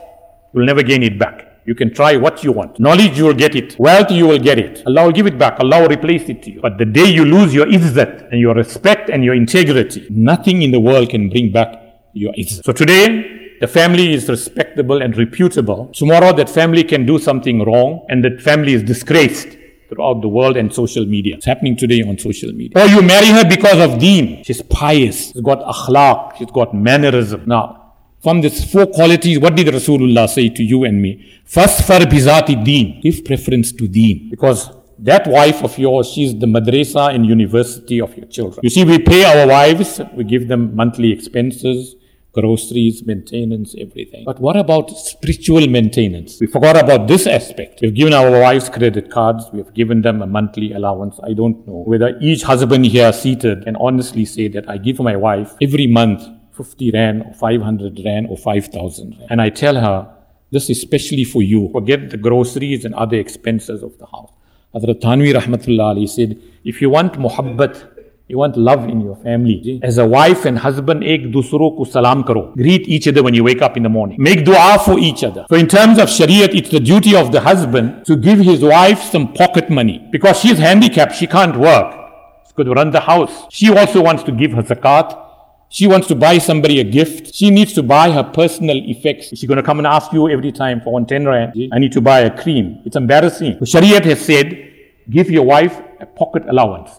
you'll 0.54 0.64
never 0.64 0.82
gain 0.82 1.02
it 1.02 1.18
back. 1.18 1.50
You 1.66 1.74
can 1.74 1.92
try 1.92 2.16
what 2.16 2.44
you 2.44 2.52
want. 2.52 2.78
Knowledge, 2.78 3.16
you 3.16 3.24
will 3.24 3.34
get 3.34 3.54
it. 3.54 3.78
Wealth, 3.78 4.10
you 4.10 4.26
will 4.26 4.38
get 4.38 4.58
it. 4.58 4.82
Allah 4.86 5.04
will 5.04 5.12
give 5.12 5.26
it 5.26 5.38
back. 5.38 5.60
Allah 5.60 5.82
will 5.82 5.88
replace 5.88 6.28
it 6.28 6.42
to 6.42 6.50
you. 6.50 6.60
But 6.60 6.76
the 6.78 6.84
day 6.84 7.06
you 7.06 7.24
lose 7.24 7.54
your 7.54 7.66
izzat 7.66 8.30
and 8.30 8.40
your 8.40 8.54
respect 8.54 9.08
and 9.08 9.24
your 9.24 9.34
integrity, 9.34 10.06
nothing 10.10 10.62
in 10.62 10.70
the 10.70 10.80
world 10.80 11.08
can 11.10 11.30
bring 11.30 11.52
back 11.52 11.74
your 12.12 12.32
izzat. 12.34 12.64
So 12.64 12.72
today, 12.72 13.43
the 13.64 13.68
family 13.68 14.12
is 14.12 14.28
respectable 14.28 15.00
and 15.00 15.16
reputable. 15.16 15.80
Tomorrow, 15.94 16.34
that 16.34 16.50
family 16.50 16.84
can 16.84 17.06
do 17.06 17.18
something 17.18 17.64
wrong 17.64 18.04
and 18.10 18.22
that 18.22 18.42
family 18.42 18.74
is 18.74 18.82
disgraced 18.82 19.56
throughout 19.88 20.20
the 20.20 20.28
world 20.28 20.58
and 20.58 20.66
social 20.82 21.06
media. 21.06 21.36
It's 21.36 21.46
happening 21.46 21.74
today 21.74 22.02
on 22.02 22.18
social 22.18 22.52
media. 22.52 22.76
Or 22.76 22.86
you 22.94 23.00
marry 23.00 23.28
her 23.28 23.48
because 23.48 23.80
of 23.86 23.98
deen. 23.98 24.44
She's 24.44 24.60
pious. 24.60 25.32
She's 25.32 25.40
got 25.40 25.60
akhlaq. 25.74 26.36
She's 26.36 26.50
got 26.50 26.74
mannerism. 26.74 27.44
Now, 27.46 27.94
from 28.22 28.42
these 28.42 28.70
four 28.70 28.86
qualities, 28.86 29.38
what 29.38 29.56
did 29.56 29.68
Rasulullah 29.68 30.28
say 30.28 30.50
to 30.50 30.62
you 30.62 30.84
and 30.84 31.00
me? 31.00 31.10
First, 31.46 31.86
far 31.86 32.00
bizati 32.00 32.62
deen. 32.62 33.00
Give 33.00 33.24
preference 33.24 33.72
to 33.72 33.88
deen. 33.88 34.28
Because 34.28 34.70
that 34.98 35.26
wife 35.26 35.64
of 35.64 35.78
yours, 35.78 36.10
she's 36.10 36.38
the 36.38 36.46
madrasa 36.46 37.14
and 37.14 37.24
university 37.24 37.98
of 37.98 38.14
your 38.14 38.26
children. 38.26 38.60
You 38.62 38.68
see, 38.68 38.84
we 38.84 38.98
pay 38.98 39.24
our 39.24 39.46
wives, 39.46 40.02
we 40.14 40.24
give 40.24 40.48
them 40.48 40.76
monthly 40.76 41.12
expenses, 41.12 41.96
groceries, 42.34 43.04
maintenance, 43.06 43.74
everything. 43.78 44.24
But 44.24 44.40
what 44.40 44.56
about 44.56 44.90
spiritual 44.90 45.66
maintenance? 45.68 46.40
We 46.40 46.46
forgot 46.46 46.76
about 46.76 47.08
this 47.08 47.26
aspect. 47.26 47.80
We've 47.80 47.94
given 47.94 48.12
our 48.12 48.30
wives 48.30 48.68
credit 48.68 49.10
cards, 49.10 49.44
we've 49.52 49.72
given 49.72 50.02
them 50.02 50.20
a 50.20 50.26
monthly 50.26 50.72
allowance. 50.72 51.18
I 51.22 51.32
don't 51.32 51.66
know 51.66 51.84
whether 51.86 52.18
each 52.20 52.42
husband 52.42 52.86
here 52.86 53.12
seated 53.12 53.64
can 53.64 53.76
honestly 53.76 54.24
say 54.24 54.48
that 54.48 54.68
I 54.68 54.78
give 54.78 54.98
my 54.98 55.16
wife 55.16 55.54
every 55.62 55.86
month 55.86 56.22
50 56.56 56.90
rand 56.90 57.22
or 57.22 57.34
500 57.34 58.00
rand 58.04 58.26
or 58.28 58.36
5000 58.36 59.10
rand. 59.10 59.26
And 59.30 59.40
I 59.40 59.50
tell 59.50 59.76
her, 59.76 60.10
this 60.50 60.70
is 60.70 60.78
especially 60.78 61.24
for 61.24 61.42
you. 61.42 61.68
Forget 61.72 62.10
the 62.10 62.16
groceries 62.16 62.84
and 62.84 62.94
other 62.94 63.16
expenses 63.16 63.82
of 63.82 63.98
the 63.98 64.06
house. 64.06 64.32
Hazrat 64.74 65.00
Thanvi 65.00 65.32
Rahmatullah 65.32 65.84
Ali 65.84 66.06
said, 66.06 66.40
if 66.64 66.82
you 66.82 66.90
want 66.90 67.14
muhabbat, 67.14 67.93
you 68.26 68.38
want 68.38 68.56
love 68.56 68.88
in 68.88 69.00
your 69.02 69.16
family. 69.16 69.80
As 69.82 69.98
a 69.98 70.06
wife 70.06 70.46
and 70.46 70.58
husband, 70.58 71.04
ek 71.04 71.22
dusro 71.32 71.76
ko 71.76 71.84
salam 71.84 72.24
karo. 72.24 72.52
Greet 72.56 72.88
each 72.88 73.06
other 73.06 73.22
when 73.22 73.34
you 73.34 73.44
wake 73.44 73.60
up 73.60 73.76
in 73.76 73.82
the 73.82 73.88
morning. 73.88 74.16
Make 74.18 74.44
dua 74.44 74.78
for 74.82 74.98
each 74.98 75.22
other. 75.24 75.44
So 75.50 75.56
in 75.56 75.68
terms 75.68 75.98
of 75.98 76.08
Shariat, 76.08 76.54
it's 76.54 76.70
the 76.70 76.80
duty 76.80 77.14
of 77.14 77.32
the 77.32 77.40
husband 77.40 78.06
to 78.06 78.16
give 78.16 78.38
his 78.38 78.62
wife 78.62 79.02
some 79.02 79.34
pocket 79.34 79.68
money. 79.68 80.08
Because 80.10 80.40
she's 80.40 80.58
handicapped, 80.58 81.14
she 81.14 81.26
can't 81.26 81.56
work. 81.56 81.94
She 82.48 82.54
could 82.54 82.68
run 82.68 82.92
the 82.92 83.00
house. 83.00 83.44
She 83.50 83.70
also 83.70 84.02
wants 84.02 84.22
to 84.22 84.32
give 84.32 84.52
her 84.52 84.62
zakat. 84.62 85.20
She 85.68 85.86
wants 85.86 86.06
to 86.08 86.14
buy 86.14 86.38
somebody 86.38 86.80
a 86.80 86.84
gift. 86.84 87.34
She 87.34 87.50
needs 87.50 87.74
to 87.74 87.82
buy 87.82 88.10
her 88.10 88.22
personal 88.22 88.76
effects. 88.88 89.28
She's 89.28 89.44
going 89.44 89.56
to 89.56 89.62
come 89.62 89.78
and 89.78 89.86
ask 89.86 90.12
you 90.12 90.30
every 90.30 90.52
time 90.52 90.80
for 90.80 90.94
one 90.94 91.04
ten 91.04 91.26
rand. 91.26 91.52
I 91.72 91.78
need 91.78 91.92
to 91.92 92.00
buy 92.00 92.20
a 92.20 92.42
cream. 92.42 92.80
It's 92.86 92.96
embarrassing. 92.96 93.58
So 93.58 93.78
Shariat 93.78 94.04
has 94.04 94.24
said, 94.24 94.72
give 95.10 95.30
your 95.30 95.44
wife 95.44 95.78
a 96.00 96.06
pocket 96.06 96.44
allowance 96.48 96.90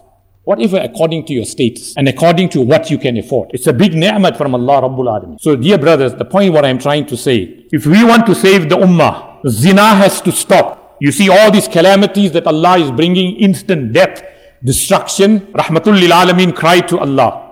whatever 0.46 0.78
according 0.78 1.26
to 1.26 1.32
your 1.34 1.44
status 1.44 1.92
and 1.96 2.08
according 2.08 2.48
to 2.48 2.60
what 2.60 2.88
you 2.88 2.98
can 2.98 3.16
afford. 3.16 3.50
It's 3.52 3.66
a 3.66 3.72
big 3.72 3.94
ni'mat 3.94 4.36
from 4.38 4.54
Allah 4.54 4.82
Rabbul 4.82 5.08
Alameen. 5.14 5.40
So 5.40 5.56
dear 5.56 5.76
brothers, 5.76 6.14
the 6.14 6.24
point 6.24 6.52
what 6.52 6.64
I'm 6.64 6.78
trying 6.78 7.04
to 7.06 7.16
say, 7.16 7.66
if 7.72 7.84
we 7.84 8.04
want 8.04 8.26
to 8.26 8.34
save 8.34 8.68
the 8.68 8.76
ummah, 8.76 9.46
zina 9.48 9.88
has 9.96 10.20
to 10.22 10.30
stop. 10.30 10.96
You 11.00 11.10
see 11.10 11.28
all 11.28 11.50
these 11.50 11.66
calamities 11.66 12.30
that 12.32 12.46
Allah 12.46 12.78
is 12.78 12.92
bringing, 12.92 13.36
instant 13.36 13.92
death, 13.92 14.22
destruction. 14.62 15.40
Rahmatul 15.52 16.00
lil 16.00 16.12
Alameen 16.12 16.54
cry 16.54 16.78
to 16.80 16.98
Allah. 17.00 17.42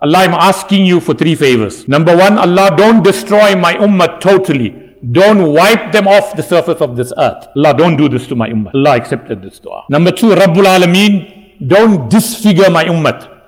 Allah, 0.00 0.18
I'm 0.18 0.34
asking 0.34 0.86
you 0.86 1.00
for 1.00 1.12
three 1.12 1.34
favors. 1.34 1.86
Number 1.86 2.16
one, 2.16 2.38
Allah, 2.38 2.74
don't 2.76 3.02
destroy 3.02 3.56
my 3.56 3.74
ummah 3.74 4.20
totally. 4.20 4.94
Don't 5.12 5.52
wipe 5.52 5.92
them 5.92 6.08
off 6.08 6.34
the 6.34 6.42
surface 6.42 6.80
of 6.80 6.96
this 6.96 7.12
earth. 7.18 7.46
Allah, 7.56 7.74
don't 7.76 7.96
do 7.96 8.08
this 8.08 8.26
to 8.28 8.34
my 8.34 8.48
ummah. 8.48 8.74
Allah 8.74 8.96
accepted 8.96 9.42
this 9.42 9.58
dua. 9.58 9.84
Number 9.90 10.12
two, 10.12 10.28
Rabbul 10.28 10.64
Alameen, 10.64 11.37
don't 11.66 12.08
disfigure 12.10 12.70
my 12.70 12.84
ummah 12.84 13.38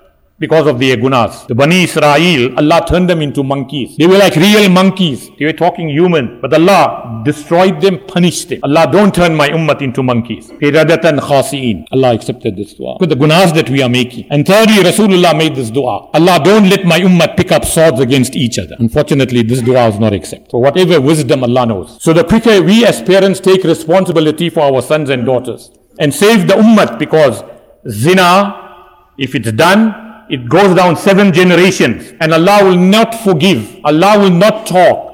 because 0.40 0.66
of 0.66 0.78
their 0.80 0.96
gunas. 0.96 1.46
The 1.46 1.54
Bani 1.54 1.84
Israel, 1.84 2.58
Allah 2.58 2.82
turned 2.88 3.10
them 3.10 3.20
into 3.20 3.44
monkeys. 3.44 3.96
They 3.98 4.06
were 4.06 4.16
like 4.16 4.34
real 4.36 4.70
monkeys. 4.70 5.28
They 5.38 5.44
were 5.44 5.52
talking 5.52 5.90
human. 5.90 6.40
But 6.40 6.54
Allah 6.54 7.22
destroyed 7.26 7.82
them, 7.82 7.98
punished 8.06 8.48
them. 8.48 8.60
Allah 8.62 8.88
don't 8.90 9.14
turn 9.14 9.34
my 9.36 9.50
ummah 9.50 9.80
into 9.82 10.02
monkeys. 10.02 10.50
Hiradatan 10.52 11.18
khasi'in. 11.20 11.84
Allah 11.92 12.14
accepted 12.14 12.56
this 12.56 12.72
dua. 12.72 12.92
Look 12.92 13.02
at 13.02 13.10
the 13.10 13.16
gunas 13.16 13.54
that 13.54 13.68
we 13.68 13.82
are 13.82 13.90
making. 13.90 14.28
And 14.30 14.46
thirdly, 14.46 14.76
Rasulullah 14.76 15.36
made 15.36 15.54
this 15.54 15.70
dua. 15.70 16.08
Allah 16.14 16.40
don't 16.42 16.70
let 16.70 16.86
my 16.86 16.98
ummah 17.00 17.36
pick 17.36 17.52
up 17.52 17.66
swords 17.66 18.00
against 18.00 18.34
each 18.34 18.58
other. 18.58 18.76
Unfortunately, 18.78 19.42
this 19.42 19.60
dua 19.60 19.88
is 19.88 19.98
not 19.98 20.14
accepted. 20.14 20.50
So 20.52 20.58
whatever 20.58 21.02
wisdom 21.02 21.44
Allah 21.44 21.66
knows. 21.66 22.02
So 22.02 22.14
the 22.14 22.24
quicker 22.24 22.62
we 22.62 22.86
as 22.86 23.02
parents 23.02 23.40
take 23.40 23.62
responsibility 23.62 24.48
for 24.48 24.60
our 24.60 24.80
sons 24.80 25.10
and 25.10 25.26
daughters 25.26 25.70
and 25.98 26.14
save 26.14 26.48
the 26.48 26.54
ummah 26.54 26.98
because 26.98 27.44
Zina, 27.88 29.12
if 29.18 29.34
it's 29.34 29.52
done, 29.52 30.26
it 30.28 30.48
goes 30.48 30.74
down 30.76 30.96
seven 30.96 31.32
generations 31.32 32.12
and 32.20 32.32
Allah 32.32 32.64
will 32.64 32.76
not 32.76 33.14
forgive. 33.14 33.78
Allah 33.84 34.18
will 34.18 34.30
not 34.30 34.66
talk. 34.66 35.06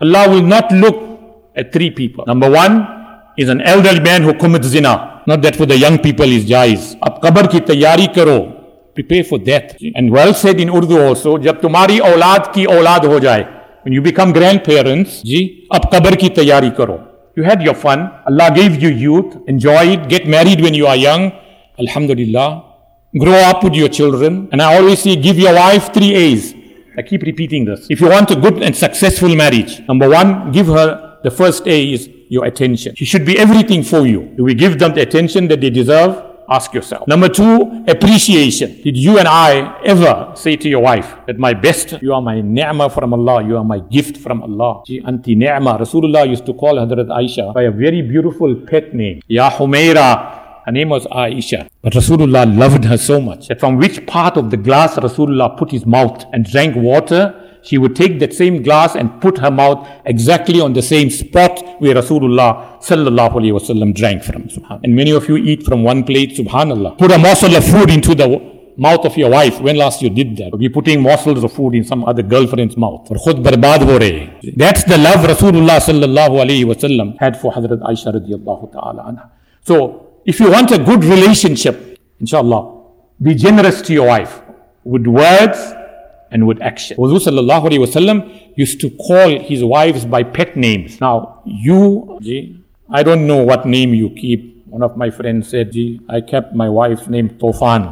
Allah 0.00 0.28
will 0.30 0.42
not 0.42 0.70
look 0.72 0.96
at 1.56 1.72
three 1.72 1.90
people. 1.90 2.24
Number 2.26 2.48
one 2.50 2.86
is 3.36 3.48
an 3.48 3.60
elderly 3.60 4.00
man 4.00 4.22
who 4.22 4.34
commits 4.34 4.68
zina. 4.68 5.22
Not 5.26 5.42
that 5.42 5.56
for 5.56 5.66
the 5.66 5.76
young 5.76 5.98
people 5.98 6.24
is 6.24 6.44
jais. 6.46 6.96
Ab 7.02 7.20
qabr 7.20 7.50
ki 7.50 7.60
tayari 7.60 8.12
karo. 8.14 8.54
Prepare 8.94 9.24
for 9.24 9.38
death. 9.38 9.76
And 9.94 10.10
well 10.10 10.32
said 10.32 10.60
in 10.60 10.70
Urdu 10.70 10.98
also, 11.00 11.36
jab 11.38 11.60
tumhari 11.60 11.98
aulad 12.00 12.52
ki 12.52 12.66
aulad 12.66 13.04
ho 13.04 13.18
jaye. 13.20 13.46
When 13.82 13.92
you 13.92 14.00
become 14.02 14.32
grandparents, 14.32 15.22
ji, 15.22 15.68
ab 15.70 15.90
qabr 15.90 16.18
ki 16.18 16.30
tayari 16.30 16.74
karo. 16.74 17.06
You 17.36 17.42
had 17.42 17.62
your 17.62 17.74
fun. 17.74 18.10
Allah 18.26 18.50
gave 18.54 18.82
you 18.82 18.88
youth. 18.88 19.36
Enjoy 19.46 19.84
it. 19.94 20.08
Get 20.08 20.26
married 20.26 20.60
when 20.60 20.74
you 20.74 20.86
are 20.86 20.96
young. 20.96 21.32
Alhamdulillah. 21.78 22.64
Grow 23.18 23.32
up 23.50 23.64
with 23.64 23.74
your 23.74 23.88
children. 23.88 24.48
And 24.52 24.60
I 24.60 24.76
always 24.76 25.00
say, 25.02 25.16
give 25.16 25.38
your 25.38 25.54
wife 25.54 25.92
three 25.94 26.14
A's. 26.14 26.54
I 26.96 27.02
keep 27.02 27.22
repeating 27.22 27.64
this. 27.64 27.86
If 27.88 28.00
you 28.00 28.08
want 28.08 28.30
a 28.30 28.36
good 28.36 28.62
and 28.62 28.76
successful 28.76 29.34
marriage, 29.34 29.80
number 29.88 30.08
one, 30.08 30.52
give 30.52 30.66
her 30.66 31.18
the 31.22 31.30
first 31.30 31.66
A 31.66 31.92
is 31.92 32.08
your 32.28 32.44
attention. 32.44 32.94
She 32.96 33.04
should 33.04 33.24
be 33.24 33.38
everything 33.38 33.82
for 33.82 34.06
you. 34.06 34.32
Do 34.36 34.44
we 34.44 34.54
give 34.54 34.78
them 34.78 34.94
the 34.94 35.02
attention 35.02 35.48
that 35.48 35.60
they 35.60 35.70
deserve? 35.70 36.24
Ask 36.50 36.72
yourself. 36.72 37.06
Number 37.06 37.28
two, 37.28 37.84
appreciation. 37.86 38.80
Did 38.82 38.96
you 38.96 39.18
and 39.18 39.28
I 39.28 39.80
ever 39.84 40.32
say 40.34 40.56
to 40.56 40.68
your 40.68 40.80
wife 40.80 41.14
that 41.26 41.38
my 41.38 41.52
best, 41.52 42.00
you 42.00 42.14
are 42.14 42.22
my 42.22 42.40
ni'mah 42.40 42.88
from 42.88 43.12
Allah, 43.12 43.44
you 43.46 43.58
are 43.58 43.64
my 43.64 43.80
gift 43.80 44.16
from 44.16 44.42
Allah? 44.42 44.82
She 44.86 45.02
anti 45.04 45.34
ni'mah. 45.34 45.78
Rasulullah 45.78 46.26
used 46.26 46.46
to 46.46 46.54
call 46.54 46.76
Hadrat 46.76 47.08
Aisha 47.08 47.52
by 47.52 47.64
a 47.64 47.70
very 47.70 48.00
beautiful 48.00 48.54
pet 48.54 48.94
name. 48.94 49.20
Ya 49.28 49.50
Humaira. 49.50 50.37
Her 50.68 50.72
name 50.72 50.90
was 50.90 51.06
Aisha. 51.06 51.66
But 51.80 51.94
Rasulullah 51.94 52.44
loved 52.54 52.84
her 52.84 52.98
so 52.98 53.22
much 53.22 53.48
that 53.48 53.58
from 53.58 53.78
which 53.78 54.06
part 54.06 54.36
of 54.36 54.50
the 54.50 54.58
glass 54.58 54.96
Rasulullah 54.96 55.56
put 55.56 55.70
his 55.70 55.86
mouth 55.86 56.26
and 56.34 56.44
drank 56.44 56.76
water, 56.76 57.22
she 57.62 57.78
would 57.78 57.96
take 57.96 58.18
that 58.20 58.34
same 58.34 58.62
glass 58.62 58.94
and 58.94 59.18
put 59.22 59.38
her 59.38 59.50
mouth 59.50 59.88
exactly 60.04 60.60
on 60.60 60.74
the 60.74 60.82
same 60.82 61.08
spot 61.08 61.80
where 61.80 61.94
Rasulullah 61.94 62.82
sallallahu 62.82 63.36
alaihi 63.40 63.54
wasallam 63.58 63.94
drank 63.94 64.22
from. 64.22 64.46
And 64.84 64.94
many 64.94 65.10
of 65.10 65.26
you 65.26 65.38
eat 65.38 65.62
from 65.62 65.84
one 65.84 66.04
plate, 66.04 66.36
subhanallah. 66.36 66.98
Put 66.98 67.12
a 67.12 67.18
morsel 67.18 67.56
of 67.56 67.64
food 67.64 67.88
into 67.88 68.14
the 68.14 68.28
mouth 68.76 69.06
of 69.06 69.16
your 69.16 69.30
wife. 69.30 69.62
When 69.62 69.78
last 69.78 70.02
you 70.02 70.10
did 70.10 70.36
that? 70.36 70.52
You're 70.60 70.70
putting 70.70 71.00
morsels 71.00 71.42
of 71.44 71.50
food 71.50 71.76
in 71.76 71.84
some 71.84 72.04
other 72.04 72.22
girlfriend's 72.22 72.76
mouth. 72.76 73.08
That's 73.08 73.22
the 73.24 74.98
love 74.98 75.24
Rasulullah 75.32 75.80
sallallahu 75.80 76.34
alaihi 76.44 76.66
wasallam 76.66 77.18
had 77.18 77.40
for 77.40 77.52
Hazrat 77.54 77.80
Aisha 77.80 78.12
radiallahu 78.12 78.70
ta'ala 78.70 79.02
anha. 79.04 79.30
So 79.62 80.07
if 80.30 80.38
you 80.40 80.50
want 80.50 80.70
a 80.72 80.78
good 80.78 81.02
relationship, 81.04 81.98
inshallah, 82.20 82.62
be 83.22 83.34
generous 83.34 83.80
to 83.80 83.94
your 83.94 84.06
wife 84.08 84.42
with 84.84 85.06
words 85.06 85.58
and 86.30 86.46
with 86.46 86.60
action. 86.60 86.98
Wudu 86.98 87.18
wasallam 87.18 88.18
used 88.54 88.78
to 88.82 88.90
call 88.90 89.30
his 89.40 89.64
wives 89.64 90.04
by 90.04 90.22
pet 90.22 90.54
names. 90.54 91.00
Now, 91.00 91.40
you, 91.46 92.20
I 92.90 93.02
don't 93.02 93.26
know 93.26 93.42
what 93.42 93.64
name 93.64 93.94
you 93.94 94.10
keep. 94.10 94.66
One 94.66 94.82
of 94.82 94.98
my 94.98 95.08
friends 95.08 95.48
said, 95.48 95.74
I 96.10 96.20
kept 96.20 96.54
my 96.54 96.68
wife's 96.68 97.08
name 97.08 97.30
Tofan. 97.30 97.82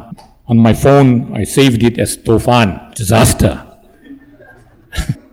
On 0.47 0.57
my 0.59 0.75
phone, 0.75 1.35
I 1.35 1.43
saved 1.43 1.81
it 1.81 1.97
as 1.97 2.17
Tofan, 2.17 2.93
disaster. 2.93 3.63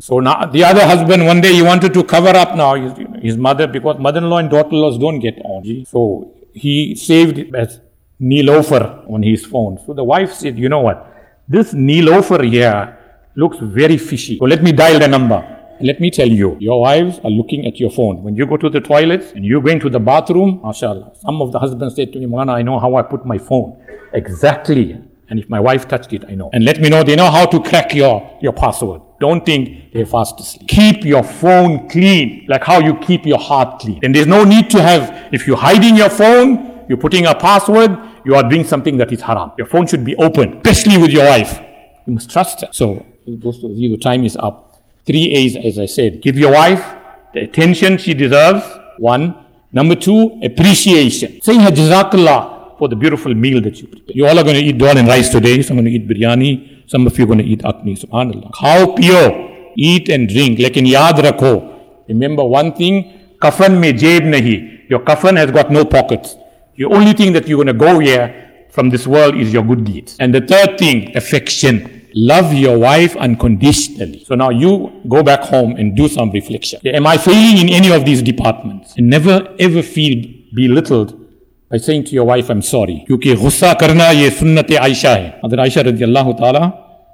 So 0.00 0.20
now 0.20 0.46
the 0.46 0.62
other 0.62 0.86
husband 0.86 1.26
one 1.26 1.40
day 1.40 1.52
he 1.52 1.62
wanted 1.62 1.92
to 1.94 2.04
cover 2.04 2.28
up 2.28 2.54
now 2.54 2.74
his, 2.74 2.92
his 3.20 3.36
mother 3.36 3.66
because 3.66 3.98
mother-in-law 3.98 4.38
and 4.38 4.50
daughter-in-laws 4.50 4.98
don't 4.98 5.20
get 5.20 5.38
on. 5.44 5.84
So 5.86 6.32
he 6.52 6.94
saved 6.94 7.38
it 7.38 7.54
as 7.54 7.80
Neelofer 8.20 9.10
on 9.10 9.22
his 9.22 9.44
phone. 9.44 9.78
So 9.86 9.92
the 9.92 10.04
wife 10.04 10.32
said, 10.32 10.58
you 10.58 10.68
know 10.68 10.80
what? 10.80 11.12
This 11.48 11.74
Neelofer 11.74 12.48
here 12.50 12.98
looks 13.34 13.58
very 13.60 13.98
fishy. 13.98 14.38
So 14.38 14.46
let 14.46 14.62
me 14.62 14.72
dial 14.72 14.98
the 14.98 15.08
number. 15.08 15.52
Let 15.80 16.00
me 16.00 16.10
tell 16.10 16.28
you, 16.28 16.56
your 16.58 16.80
wives 16.80 17.20
are 17.22 17.30
looking 17.30 17.66
at 17.66 17.78
your 17.78 17.90
phone. 17.90 18.22
When 18.22 18.34
you 18.34 18.46
go 18.46 18.56
to 18.56 18.70
the 18.70 18.80
toilets 18.80 19.32
and 19.32 19.44
you're 19.44 19.60
going 19.60 19.78
to 19.80 19.90
the 19.90 20.00
bathroom, 20.00 20.60
mashallah, 20.64 21.12
some 21.20 21.42
of 21.42 21.52
the 21.52 21.58
husbands 21.58 21.96
said 21.96 22.14
to 22.14 22.18
me, 22.18 22.24
Mana, 22.24 22.52
I 22.52 22.62
know 22.62 22.78
how 22.78 22.94
I 22.96 23.02
put 23.02 23.26
my 23.26 23.36
phone. 23.36 23.78
Exactly. 24.14 24.98
And 25.28 25.38
if 25.38 25.50
my 25.50 25.60
wife 25.60 25.86
touched 25.86 26.14
it, 26.14 26.24
I 26.28 26.34
know. 26.34 26.48
And 26.54 26.64
let 26.64 26.80
me 26.80 26.88
know 26.88 27.02
they 27.02 27.16
know 27.16 27.30
how 27.30 27.44
to 27.44 27.62
crack 27.62 27.94
your, 27.94 28.38
your 28.40 28.54
password. 28.54 29.02
Don't 29.18 29.46
think 29.46 29.92
they're 29.92 30.06
fast 30.06 30.38
asleep. 30.40 30.68
Keep 30.68 31.04
your 31.04 31.22
phone 31.22 31.88
clean, 31.88 32.44
like 32.48 32.64
how 32.64 32.80
you 32.80 32.96
keep 32.98 33.24
your 33.24 33.38
heart 33.38 33.80
clean. 33.80 34.00
And 34.02 34.14
there's 34.14 34.26
no 34.26 34.44
need 34.44 34.68
to 34.70 34.82
have, 34.82 35.32
if 35.32 35.46
you're 35.46 35.56
hiding 35.56 35.96
your 35.96 36.10
phone, 36.10 36.84
you're 36.88 36.98
putting 36.98 37.26
a 37.26 37.34
password, 37.34 37.98
you 38.24 38.34
are 38.34 38.48
doing 38.48 38.64
something 38.64 38.96
that 38.98 39.10
is 39.12 39.22
haram. 39.22 39.52
Your 39.56 39.66
phone 39.66 39.86
should 39.86 40.04
be 40.04 40.14
open, 40.16 40.58
especially 40.58 40.98
with 40.98 41.10
your 41.10 41.24
wife. 41.24 41.60
You 42.06 42.12
must 42.14 42.30
trust 42.30 42.60
her. 42.60 42.68
So, 42.72 43.04
those 43.26 43.62
of 43.64 43.72
you, 43.72 43.90
the 43.90 43.98
time 43.98 44.24
is 44.24 44.36
up. 44.36 44.82
Three 45.06 45.32
A's, 45.32 45.56
as 45.56 45.78
I 45.78 45.86
said. 45.86 46.20
Give 46.20 46.36
your 46.36 46.52
wife 46.52 46.94
the 47.32 47.40
attention 47.40 47.98
she 47.98 48.14
deserves. 48.14 48.64
One. 48.98 49.44
Number 49.72 49.94
two, 49.94 50.40
appreciation. 50.42 51.40
Say 51.42 51.58
her 51.58 51.70
jazakallah 51.70 52.55
for 52.78 52.88
the 52.88 52.96
beautiful 52.96 53.34
meal 53.34 53.60
that 53.62 53.80
you 53.80 53.88
prepare. 53.88 54.14
You 54.14 54.26
all 54.26 54.38
are 54.38 54.44
going 54.44 54.56
to 54.56 54.62
eat 54.62 54.78
dal 54.78 54.96
and 54.96 55.08
rice 55.08 55.28
today. 55.28 55.62
Some 55.62 55.78
are 55.78 55.82
going 55.82 55.92
to 55.92 55.98
eat 55.98 56.08
biryani. 56.08 56.88
Some 56.90 57.06
of 57.06 57.18
you 57.18 57.24
are 57.24 57.26
going 57.26 57.38
to 57.38 57.44
eat 57.44 57.60
akni. 57.60 57.98
Subhanallah. 57.98 58.52
Khao 58.52 58.96
piyo. 58.96 59.72
Eat 59.76 60.08
and 60.08 60.28
drink. 60.28 60.58
Lekin 60.58 60.86
yaad 60.86 61.14
rakho. 61.14 62.06
Remember 62.08 62.44
one 62.44 62.72
thing. 62.72 63.36
Kafan 63.40 63.80
mein 63.80 63.96
jeb 63.96 64.22
nahi. 64.22 64.88
Your 64.88 65.00
kafan 65.00 65.36
has 65.36 65.50
got 65.50 65.70
no 65.70 65.84
pockets. 65.84 66.36
The 66.76 66.84
only 66.84 67.12
thing 67.12 67.32
that 67.32 67.48
you're 67.48 67.62
going 67.62 67.66
to 67.66 67.72
go 67.72 67.98
here 67.98 68.66
from 68.70 68.90
this 68.90 69.06
world 69.06 69.36
is 69.36 69.52
your 69.52 69.62
good 69.64 69.84
deeds. 69.84 70.16
And 70.20 70.34
the 70.34 70.42
third 70.42 70.78
thing, 70.78 71.16
affection. 71.16 72.06
Love 72.14 72.54
your 72.54 72.78
wife 72.78 73.14
unconditionally. 73.16 74.24
So 74.24 74.34
now 74.34 74.48
you 74.48 75.02
go 75.06 75.22
back 75.22 75.40
home 75.40 75.76
and 75.76 75.94
do 75.94 76.08
some 76.08 76.30
reflection. 76.30 76.80
Am 76.86 77.06
I 77.06 77.18
failing 77.18 77.58
in 77.58 77.68
any 77.68 77.92
of 77.92 78.06
these 78.06 78.22
departments? 78.22 78.94
And 78.96 79.10
never 79.10 79.54
ever 79.58 79.82
feel 79.82 80.24
belittled 80.54 81.25
by 81.71 81.77
saying 81.77 82.03
to 82.05 82.11
your 82.11 82.25
wife, 82.25 82.49
I'm 82.49 82.61
sorry. 82.61 83.03
क्योंकि 83.07 83.35
गुस्सा 83.41 83.73
करना 83.81 84.09
ये 84.11 84.29
सुन्नत 84.29 84.71
आयशा 84.81 85.13
है 85.15 85.41
Mother 85.43 85.57
Aisha 85.57 85.83
radiallahu 85.85 86.37
ta'ala, 86.37 86.73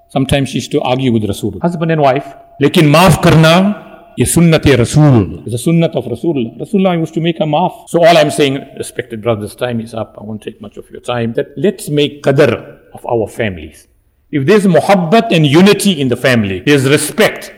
sometimes 0.09 0.49
she 0.49 0.57
used 0.57 0.71
to 0.71 0.81
argue 0.81 1.11
with 1.11 1.25
Rasul. 1.25 1.59
Husband 1.61 1.91
and 1.91 2.01
wife. 2.01 2.33
लेकिन 2.61 2.89
माफ 2.89 3.23
करना 3.23 3.53
ये 4.19 4.25
सुन्नत 4.25 4.65
रसूल 4.81 5.45
is 5.45 5.53
a 5.53 5.57
sunnat 5.57 5.95
of 5.95 6.05
Rasulullah. 6.05 6.59
Rasulullah 6.59 6.97
used 6.99 7.13
to 7.13 7.21
make 7.21 7.39
a 7.39 7.43
maaf. 7.43 7.87
So 7.87 8.03
all 8.03 8.17
I'm 8.17 8.31
saying, 8.31 8.59
respected 8.77 9.21
brothers, 9.21 9.55
time 9.55 9.79
is 9.79 9.93
up. 9.93 10.17
I 10.19 10.23
won't 10.23 10.41
take 10.41 10.59
much 10.59 10.77
of 10.77 10.89
your 10.89 11.01
time. 11.01 11.33
That 11.33 11.49
let's 11.55 11.89
make 11.89 12.23
qadr 12.23 12.79
of 12.93 13.05
our 13.05 13.27
families. 13.27 13.87
If 14.31 14.47
there's 14.47 14.65
muhabbat 14.65 15.31
and 15.31 15.45
unity 15.45 16.01
in 16.01 16.07
the 16.07 16.17
family, 16.17 16.61
there's 16.65 16.89
respect. 16.89 17.53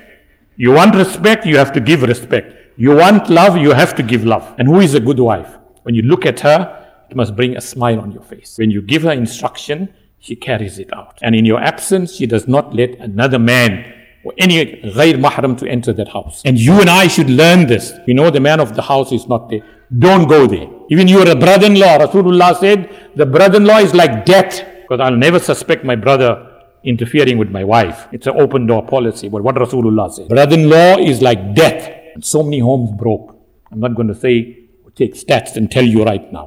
You 0.58 0.74
want 0.74 0.96
respect, 0.96 1.46
you 1.46 1.58
have 1.58 1.72
to 1.74 1.80
give 1.80 2.04
respect. 2.04 2.54
You 2.76 2.96
want 2.96 3.30
love, 3.30 3.56
you 3.58 3.72
have 3.72 3.96
to 3.96 4.04
give 4.04 4.26
love. 4.26 4.54
And 4.58 4.68
who 4.68 4.82
is 4.82 4.94
a 4.94 5.00
good 5.00 5.20
wife? 5.20 5.58
When 5.84 5.96
you 5.96 6.02
look 6.02 6.26
at 6.26 6.42
her, 6.42 6.83
it 7.11 7.17
must 7.17 7.37
bring 7.37 7.57
a 7.57 7.61
smile 7.61 8.01
on 8.01 8.13
your 8.13 8.23
face. 8.23 8.57
When 8.59 8.71
you 8.71 8.83
give 8.83 9.03
her 9.03 9.13
instruction, 9.13 9.95
she 10.19 10.37
carries 10.37 10.79
it 10.79 10.93
out. 10.93 11.19
And 11.23 11.35
in 11.35 11.45
your 11.45 11.61
absence, 11.61 12.15
she 12.17 12.27
does 12.27 12.49
not 12.49 12.75
let 12.75 12.99
another 12.99 13.39
man 13.39 13.93
or 14.25 14.33
any 14.39 14.65
ghair 14.65 15.21
mahram 15.21 15.59
to 15.59 15.69
enter 15.69 15.93
that 15.93 16.09
house. 16.09 16.43
And 16.45 16.59
you 16.59 16.81
and 16.81 16.89
I 16.89 17.09
should 17.09 17.29
learn 17.29 17.67
this. 17.67 17.93
We 18.07 18.15
know 18.15 18.31
the 18.31 18.41
man 18.41 18.59
of 18.59 18.75
the 18.75 18.83
house 18.83 19.13
is 19.13 19.29
not 19.29 19.51
there. 19.51 19.61
Don't 19.99 20.27
go 20.27 20.47
there. 20.47 20.67
Even 20.89 21.09
you're 21.09 21.29
a 21.31 21.37
brother-in-law. 21.37 21.99
Rasulullah 21.99 22.59
said, 22.59 23.13
the 23.15 23.27
brother-in-law 23.27 23.79
is 23.81 23.95
like 23.95 24.25
death. 24.25 24.65
Because 24.83 25.01
I'll 25.01 25.17
never 25.17 25.39
suspect 25.39 25.85
my 25.85 25.95
brother 25.95 26.51
interfering 26.85 27.37
with 27.39 27.51
my 27.51 27.65
wife. 27.65 28.09
It's 28.13 28.27
an 28.27 28.41
open 28.41 28.67
door 28.67 28.87
policy. 28.87 29.29
But 29.29 29.43
what 29.43 29.57
Rasulullah 29.57 30.11
said, 30.11 30.29
brother-in-law 30.29 30.99
is 30.99 31.21
like 31.21 31.55
death. 31.55 31.91
And 32.15 32.25
so 32.25 32.43
many 32.43 32.61
homes 32.61 32.91
broke. 32.93 33.39
I'm 33.71 33.81
not 33.81 33.95
going 33.95 34.09
to 34.09 34.15
say, 34.15 34.69
take 34.95 35.15
stats 35.15 35.57
and 35.57 35.71
tell 35.71 35.85
you 35.85 36.05
right 36.05 36.33
now. 36.33 36.47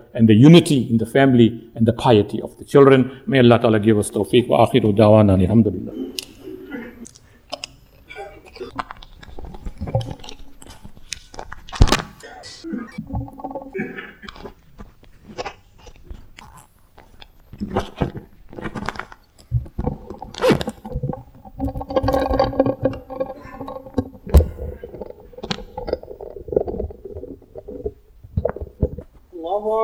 and 0.13 0.27
the 0.27 0.33
unity 0.33 0.87
in 0.89 0.97
the 0.97 1.05
family 1.05 1.69
and 1.75 1.85
the 1.85 1.93
piety 1.93 2.41
of 2.41 2.57
the 2.57 2.65
children. 2.65 3.21
May 3.27 3.39
Allah 3.39 3.59
Ta'ala 3.59 3.79
give 3.79 3.97
us 3.97 4.11
tawfiq 4.11 4.47
wa 4.47 4.65
akhiru 4.65 4.93
dawana 4.95 5.39
alhamdulillah. 5.39 5.93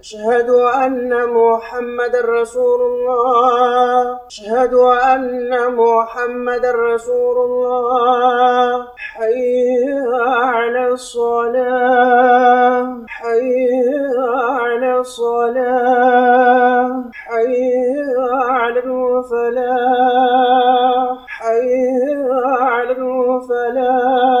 أشهد 0.00 0.50
أن 0.84 1.12
محمد 1.28 2.16
رسول 2.16 2.80
الله. 2.80 4.18
أشهد 4.26 4.74
أن 5.14 5.74
محمد 5.76 6.66
رسول 6.66 7.36
الله. 7.36 8.86
حي 8.96 9.76
على 10.24 10.88
الصلاة. 10.88 12.26
حي 13.08 13.68
على 14.60 14.98
الصلاة. 14.98 16.40
حي 17.12 17.72
على 18.18 18.80
الفلاح 18.80 20.10
حي 21.28 21.74
على 22.44 22.92
الفلاح 22.92 24.40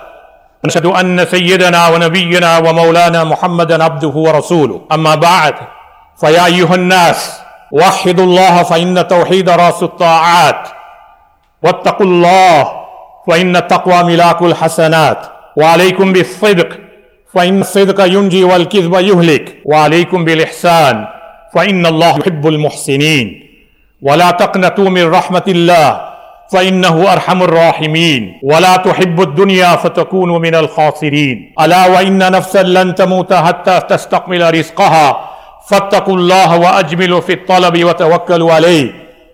ونشهد 0.63 0.85
أن 0.85 1.25
سيدنا 1.25 1.87
ونبينا 1.87 2.57
ومولانا 2.57 3.23
محمدا 3.23 3.83
عبده 3.83 4.07
ورسوله. 4.07 4.81
أما 4.91 5.15
بعد 5.15 5.53
فيا 6.19 6.45
أيها 6.45 6.75
الناس 6.75 7.41
وحدوا 7.71 8.25
الله 8.25 8.63
فإن 8.63 9.07
توحيد 9.07 9.49
رأس 9.49 9.83
الطاعات 9.83 10.67
واتقوا 11.63 12.05
الله 12.05 12.71
فإن 13.27 13.55
التقوى 13.55 14.03
ملاك 14.03 14.41
الحسنات 14.41 15.25
وعليكم 15.57 16.13
بالصدق 16.13 16.69
فإن 17.33 17.61
الصدق 17.61 18.05
ينجي 18.05 18.43
والكذب 18.43 18.93
يهلك 18.93 19.57
وعليكم 19.65 20.25
بالإحسان 20.25 21.07
فإن 21.55 21.85
الله 21.85 22.19
يحب 22.19 22.47
المحسنين. 22.47 23.47
ولا 24.01 24.31
تقنطوا 24.31 24.89
من 24.89 25.11
رحمة 25.11 25.43
الله 25.47 26.10
فإنه 26.51 27.13
أرحم 27.13 27.41
الراحمين. 27.41 28.39
ولا 28.43 28.77
تحب 28.77 29.21
الدنيا 29.21 29.75
فتكون 29.75 30.41
من 30.41 30.55
الخاسرين. 30.55 31.53
ألا 31.61 31.87
وإن 31.87 32.31
نفسا 32.31 32.63
لن 32.63 32.95
تموت 32.95 33.33
حتى 33.33 33.81
تستكمل 33.89 34.53
رزقها. 34.53 35.29
فاتقوا 35.67 36.15
الله 36.15 36.59
وأجملوا 36.59 37.21
في 37.21 37.33
الطلب 37.33 37.83
وتوكلوا 37.83 38.53
عليه. 38.53 38.91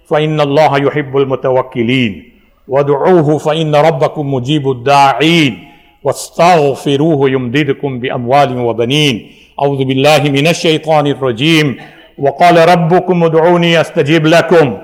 فإن 0.09 0.41
الله 0.41 0.77
يحب 0.77 1.17
المتوكلين. 1.17 2.31
وادعوه 2.67 3.37
فإن 3.37 3.75
ربكم 3.75 4.33
مجيب 4.33 4.71
الداعين. 4.71 5.67
واستغفروه 6.03 7.29
يمددكم 7.29 7.99
بأموال 7.99 8.57
وبنين. 8.57 9.31
أعوذ 9.61 9.83
بالله 9.83 10.19
من 10.23 10.47
الشيطان 10.47 11.07
الرجيم. 11.07 11.77
وقال 12.17 12.69
ربكم 12.69 13.23
ادعوني 13.23 13.81
أستجب 13.81 14.25
لكم. 14.25 14.77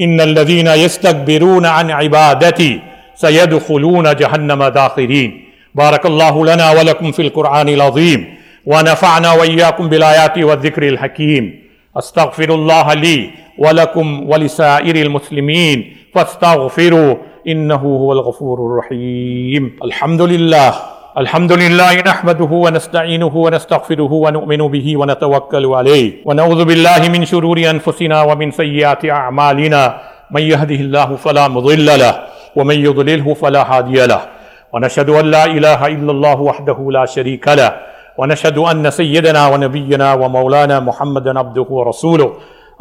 إن 0.00 0.20
الذين 0.20 0.66
يستكبرون 0.66 1.66
عن 1.66 1.90
عبادتي 1.90 2.80
سيدخلون 3.14 4.16
جهنم 4.16 4.64
داخرين. 4.64 5.44
بارك 5.74 6.06
الله 6.06 6.46
لنا 6.46 6.70
ولكم 6.70 7.12
في 7.12 7.22
القرآن 7.22 7.68
العظيم 7.68 8.34
ونفعنا 8.66 9.32
وإياكم 9.32 9.88
بالآيات 9.88 10.38
والذكر 10.38 10.88
الحكيم. 10.88 11.68
أستغفر 11.96 12.54
الله 12.54 12.94
لي 12.94 13.30
ولكم 13.58 14.30
ولسائر 14.30 14.96
المسلمين 14.96 15.96
فاستغفروا 16.14 17.14
إنه 17.48 17.74
هو 17.74 18.12
الغفور 18.12 18.58
الرحيم. 18.66 19.76
الحمد 19.84 20.22
لله. 20.22 20.97
الحمد 21.18 21.52
لله 21.52 21.94
نحمده 22.00 22.44
ونستعينه 22.64 23.34
ونستغفره 23.36 24.12
ونؤمن 24.12 24.56
به 24.74 24.96
ونتوكل 24.96 25.66
عليه 25.66 26.12
ونعوذ 26.24 26.64
بالله 26.64 27.08
من 27.08 27.24
شرور 27.24 27.58
أنفسنا 27.58 28.22
ومن 28.22 28.50
سيئات 28.50 29.04
أعمالنا 29.04 29.82
من 30.30 30.42
يهده 30.42 30.74
الله 30.74 31.16
فلا 31.16 31.48
مضل 31.48 31.86
له 31.86 32.14
ومن 32.56 32.74
يضلله 32.84 33.34
فلا 33.34 33.62
هادي 33.72 34.06
له 34.06 34.20
ونشهد 34.72 35.08
أن 35.10 35.30
لا 35.30 35.44
إله 35.44 35.86
إلا 35.86 36.12
الله 36.12 36.40
وحده 36.40 36.88
لا 36.90 37.04
شريك 37.06 37.48
له 37.48 37.70
ونشهد 38.18 38.58
أن 38.58 38.90
سيدنا 38.90 39.48
ونبينا 39.48 40.14
ومولانا 40.14 40.80
محمدا 40.80 41.38
عبده 41.38 41.66
ورسوله 41.70 42.32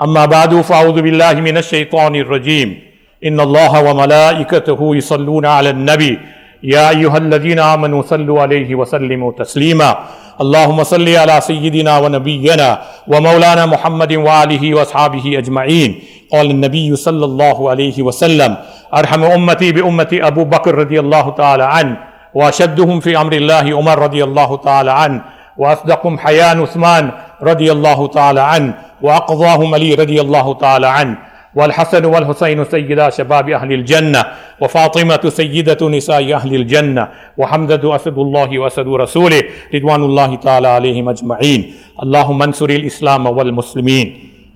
أما 0.02 0.26
بعد 0.26 0.62
فأعوذ 0.62 1.02
بالله 1.02 1.34
من 1.34 1.58
الشيطان 1.58 2.16
الرجيم 2.16 2.80
إن 3.26 3.40
الله 3.40 3.84
وملائكته 3.84 4.96
يصلون 4.96 5.46
على 5.46 5.70
النبي 5.70 6.20
يا 6.64 6.90
أيها 6.90 7.18
الذين 7.18 7.60
آمنوا 7.60 8.02
صلوا 8.02 8.42
عليه 8.42 8.76
وسلموا 8.76 9.32
تسليما 9.32 9.98
اللهم 10.42 10.84
صل 10.84 11.10
على 11.16 11.42
سيدنا 11.42 11.98
ونبينا 11.98 12.82
ومولانا 13.08 13.66
محمد 13.66 14.14
وآله 14.14 14.76
وأصحابه 14.76 15.38
أجمعين 15.38 16.00
قال 16.32 16.52
النبي 16.52 16.96
صلى 16.96 17.26
الله 17.26 17.70
عليه 17.70 18.02
وسلم 18.02 18.58
أرحم 18.94 19.24
أمتي 19.24 19.72
بأمتي 19.72 20.28
أبو 20.28 20.44
بكر 20.44 20.76
رضي 20.76 21.00
الله 21.00 21.30
تعالى 21.30 21.64
عنه 21.64 21.98
وأشدهم 22.34 23.00
في 23.00 23.18
أمر 23.22 23.34
الله 23.34 23.78
عمر 23.78 24.00
رضي 24.00 24.24
الله 24.24 24.58
تعالى 24.58 24.92
عنه 24.92 25.22
وأصدقهم 25.58 26.20
حيان 26.20 26.62
عثمان 26.62 27.12
رضي 27.44 27.72
الله 27.72 28.08
تعالى 28.08 28.42
عنه 28.42 28.74
وأقضاهم 29.02 29.74
علي 29.74 29.94
رضي 29.94 30.22
الله 30.22 30.54
تعالى 30.54 30.88
عنه 30.88 31.18
والحسن 31.58 32.06
والحسين 32.06 32.60
سيدا 32.66 33.10
شباب 33.10 33.50
أهل 33.50 33.72
الجنة 33.74 34.22
وفاطمة 34.62 35.24
سيدة 35.40 35.82
نساء 35.90 36.34
أهل 36.34 36.52
الجنة 36.56 37.04
وحمدة 37.38 37.96
أسد 37.96 38.18
الله 38.18 38.50
وأسد 38.60 38.88
رسوله 38.88 39.42
رضوان 39.76 40.02
الله 40.04 40.36
تعالى 40.36 40.68
عليهم 40.68 41.10
أجمعين 41.10 41.62
اللهم 42.04 42.40
انصر 42.44 42.70
الإسلام 42.70 43.24
والمسلمين 43.26 44.08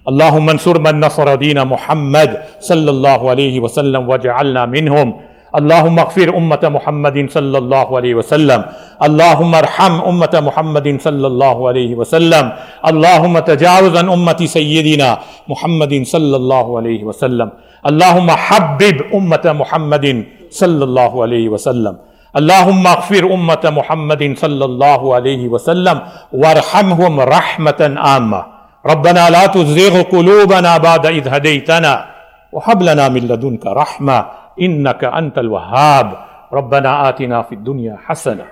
اللهم 0.10 0.50
انصر 0.50 0.76
من 0.80 1.00
نصر 1.00 1.36
دين 1.36 1.66
محمد 1.74 2.30
صلى 2.60 2.90
الله 2.92 3.30
عليه 3.30 3.56
وسلم 3.60 4.10
واجعلنا 4.10 4.66
منهم 4.66 5.08
اللہ 5.54 5.86
مغفر 5.92 6.34
امت 6.36 6.64
محمد 6.66 7.18
صلی 7.34 7.56
اللہ 7.56 7.96
علیہ 7.98 8.16
وسلم 8.16 8.62
اللہ 9.00 9.42
ارحم 9.56 10.00
امت 10.06 10.36
محمد 10.44 10.88
صلی 11.04 11.26
اللہ 11.26 11.66
علیہ 11.70 11.96
وسلم 11.96 12.50
اللہ 12.84 13.40
تجاوز 13.46 13.98
امت 13.98 14.44
سیدنا 14.50 15.16
محمد 15.48 15.94
صلی 16.08 16.34
اللہ 16.34 16.78
علیہ 16.78 17.04
وسلم 17.04 17.50
اللہ 17.84 18.32
حبب 18.48 19.02
امت 19.14 19.46
محمد 19.56 20.06
صلی 20.52 20.82
اللہ 20.82 21.20
علیہ 21.24 21.50
وسلم 21.50 21.96
اللهم 22.36 22.88
اغفر 22.88 23.26
امه 23.26 23.70
محمد 23.70 24.22
صلى 24.36 24.66
الله 24.66 25.16
عليه 25.16 25.50
وسلم 25.50 25.98
وارحمهم 26.34 27.20
رحمه 27.20 27.82
عامه 27.98 28.42
ربنا 28.86 29.30
لا 29.30 29.46
تزغ 29.48 30.02
قلوبنا 30.02 30.78
بعد 30.78 31.06
إذ 31.08 31.28
هديتنا 31.28 31.94
وهب 32.54 32.84
من 32.84 33.24
لدنك 33.28 33.66
رحمه 33.68 34.26
إنك 34.62 35.04
أنت 35.04 35.38
الوهاب. 35.38 36.18
ربنا 36.54 37.10
آتنا 37.10 37.42
في 37.42 37.56
الدنيا 37.56 37.98
حسنة 38.06 38.46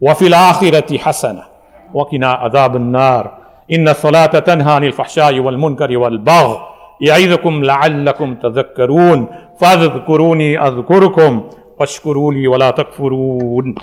وفي 0.00 0.26
الآخرة 0.26 0.98
حسنة 0.98 1.42
وقنا 1.94 2.32
عذاب 2.32 2.76
النار. 2.76 3.38
إن 3.72 3.88
الصلاة 3.88 4.26
تنهى 4.26 4.74
عن 4.74 4.84
الفحشاء 4.84 5.38
والمنكر 5.38 5.98
والبغي. 5.98 6.56
يعظكم 7.00 7.64
لعلكم 7.64 8.34
تذكرون. 8.34 9.26
فاذكروني 9.60 10.66
أذكركم 10.66 11.50
واشكروا 11.78 12.32
لي 12.32 12.48
ولا 12.48 12.70
تكفرون 12.70 13.74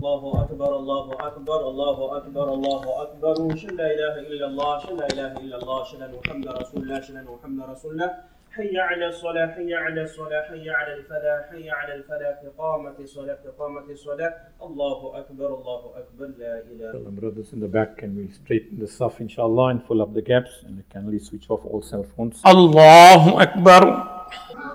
الله 0.00 0.42
أكبر 0.42 0.76
الله 0.76 1.06
أكبر 1.50 1.68
الله 1.68 2.16
أكبر 2.16 2.54
الله 2.54 3.02
أكبر 3.02 3.56
شن 3.56 3.76
لا 3.76 3.86
إله 3.94 4.14
إلا 4.20 4.46
الله 4.46 4.78
شن 4.78 4.96
لا 4.96 5.06
إله 5.12 5.32
إلا 5.42 5.56
الله 5.62 5.84
شن 5.84 6.02
محمد 6.14 6.48
رسول 6.48 6.82
الله 6.82 7.00
شن 7.00 7.24
محمد 7.24 7.70
رسول 7.70 7.92
الله 7.92 8.10
حي 8.50 8.78
على 8.78 9.06
الصلاة 9.08 9.46
حي 9.46 9.74
على 9.74 10.02
الصلاة 10.02 10.42
حي 10.50 10.70
على 10.70 10.92
الفلاح 10.94 11.50
حي 11.50 11.70
على 11.70 11.94
الفلاح 11.94 12.36
قامت 12.58 13.00
الصلاة 13.00 13.42
قامت 13.58 13.90
الصلاة 13.90 14.32
الله 14.62 15.18
أكبر 15.18 15.48
الله 15.58 15.82
أكبر 15.98 16.26
لا 16.38 16.54
إله 16.70 16.92
Well, 16.94 17.10
brothers 17.20 17.52
in 17.52 17.58
the 17.58 17.68
back, 17.68 17.98
can 17.98 18.14
we 18.14 18.30
straighten 18.30 18.78
this 18.78 19.00
off, 19.00 19.20
inshallah, 19.20 19.66
and 19.72 19.82
fill 19.82 20.02
up 20.02 20.14
the 20.14 20.22
gaps? 20.22 20.62
And 20.66 20.76
we 20.78 20.84
can 20.92 21.12
at 21.12 21.22
switch 21.22 21.50
off 21.50 21.66
all 21.66 21.82
cell 21.82 22.06
phones. 22.14 22.40
Allahu 22.46 23.30
Akbar. 23.46 24.19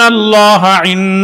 الله 0.00 0.66
عنده 0.66 1.22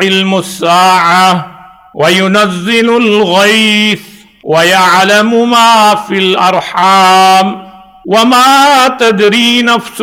علم 0.00 0.34
الساعة 0.34 1.50
وينزل 1.94 2.96
الغيث 2.96 4.02
ويعلم 4.44 5.50
ما 5.50 5.94
في 6.08 6.18
الأرحام 6.18 7.70
وما 8.06 8.88
تدري 8.88 9.62
نفس 9.62 10.00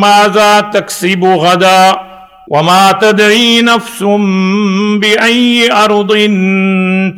ماذا 0.00 0.60
تكسب 0.60 1.24
غدا 1.24 1.98
وما 2.50 2.92
تدري 2.92 3.62
نفس 3.62 4.02
بأي 5.00 5.72
أرض 5.72 6.12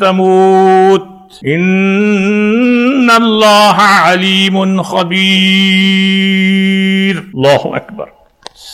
تموت 0.01 1.07
إن 1.47 3.11
الله 3.11 3.77
عليم 3.77 4.83
خبير. 4.83 5.21
الله 7.35 7.77
أكبر. 7.77 8.20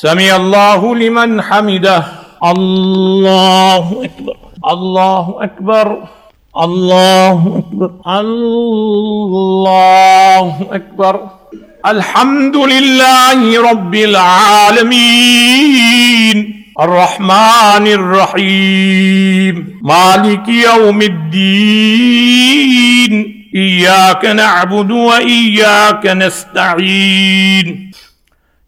سمع 0.00 0.36
الله 0.36 0.96
لمن 0.96 1.42
حمده. 1.42 2.04
الله 2.44 4.04
أكبر. 4.04 4.36
الله 4.70 5.36
أكبر. 5.40 5.98
الله 6.62 7.58
أكبر. 7.58 7.90
الله 8.06 10.66
أكبر. 10.72 11.20
الحمد 11.86 12.56
لله 12.56 13.70
رب 13.70 13.94
العالمين. 13.94 14.96
الرحمن 16.80 17.86
الرحيم. 17.86 19.80
مالك 19.82 20.48
يوم 20.48 21.02
الدين. 21.02 23.12
إياك 23.56 24.24
نعبد 24.24 24.90
وإياك 24.90 26.06
نستعين. 26.06 27.85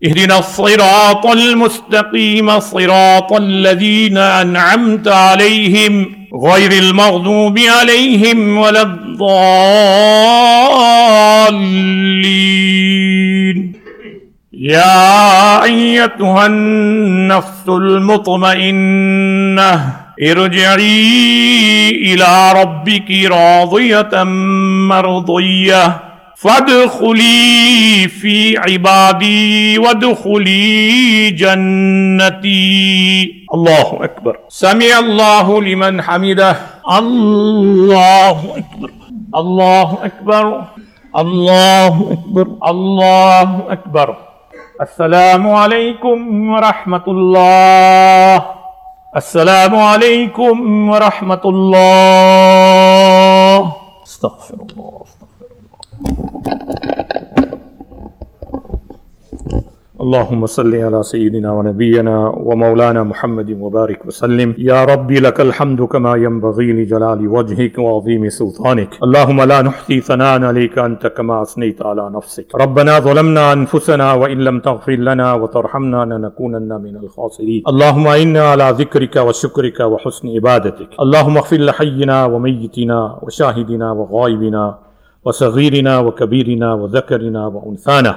اهدنا 0.06 0.38
الصراط 0.38 1.26
المستقيم 1.26 2.60
صراط 2.60 3.32
الذين 3.32 4.18
أنعمت 4.18 5.08
عليهم 5.08 6.12
غير 6.44 6.72
المغضوب 6.72 7.58
عليهم 7.58 8.58
ولا 8.58 8.82
الضالين. 8.82 9.28
يا 14.52 15.64
أيتها 15.64 16.46
النفس 16.46 17.68
المطمئنة 17.68 19.12
ارجعي 20.22 21.90
إلى 21.90 22.52
ربك 22.52 23.10
راضية 23.30 24.24
مرضية. 24.88 26.07
فادخلي 26.38 28.08
في 28.08 28.58
عبادي 28.58 29.78
وادخلي 29.78 31.30
جنتي. 31.30 32.68
الله 33.54 34.04
أكبر. 34.04 34.38
سمع 34.48 34.98
الله 34.98 35.62
لمن 35.62 36.02
حمده. 36.02 36.56
الله 36.98 38.38
أكبر. 38.56 38.90
الله 39.34 39.98
أكبر. 40.04 40.64
الله 41.16 42.12
أكبر. 42.12 42.46
الله 42.70 43.62
أكبر. 43.70 44.16
السلام 44.80 45.48
عليكم 45.50 46.48
ورحمة 46.50 47.02
الله. 47.08 48.44
السلام 49.16 49.76
عليكم 49.76 50.88
ورحمة 50.88 51.40
الله. 51.44 51.82
استغفر 54.06 54.54
الله. 54.54 55.17
اللهم 59.98 60.46
صل 60.46 60.74
على 60.74 61.02
سيدنا 61.02 61.52
ونبينا 61.52 62.28
ومولانا 62.28 63.02
محمد 63.02 63.50
وبارك 63.60 64.06
وسلم. 64.06 64.54
يا 64.58 64.84
ربي، 64.84 65.20
لك 65.20 65.40
الحمد 65.40 65.82
كما 65.82 66.16
ينبغي 66.16 66.72
لجلال 66.72 67.28
وجهك 67.28 67.78
وعظيم 67.78 68.28
سلطانك. 68.28 69.02
اللهم 69.02 69.42
لا 69.42 69.62
نحصي 69.62 70.00
ثناء 70.00 70.42
عليك 70.44 70.78
أنت 70.78 71.06
كما 71.06 71.42
أثنيت 71.42 71.82
على 71.82 72.10
نفسك. 72.14 72.46
ربنا 72.54 72.98
ظلمنا 72.98 73.52
أنفسنا 73.52 74.12
وإن 74.12 74.38
لم 74.38 74.60
تغفر 74.60 74.92
لنا 74.92 75.34
وترحمنا 75.34 76.04
لنكونن 76.04 76.80
من 76.84 76.96
الخاسرين. 76.96 77.62
اللهم 77.68 78.06
إنا 78.08 78.42
على 78.50 78.74
ذكرك 78.78 79.16
وشكرك 79.16 79.80
وحسن 79.80 80.28
عبادتك. 80.28 80.90
اللهم 81.00 81.36
اغفر 81.36 81.56
لحينا 81.56 82.24
وميتنا 82.24 83.18
وشاهدنا 83.22 83.92
وغائبنا 83.92 84.78
وصغيرنا 85.28 85.98
وكبيرنا 85.98 86.74
وذكرنا 86.74 87.46
وأنثانا. 87.46 88.12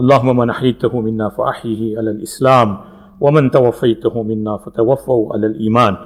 اللهم 0.00 0.36
من 0.36 0.50
أحييته 0.50 1.00
منا 1.00 1.28
فأحيه 1.28 1.98
على 1.98 2.10
الإسلام، 2.10 2.76
ومن 3.20 3.50
توفيته 3.50 4.22
منا 4.22 4.56
فتوفوا 4.56 5.32
على 5.32 5.46
الإيمان. 5.46 5.96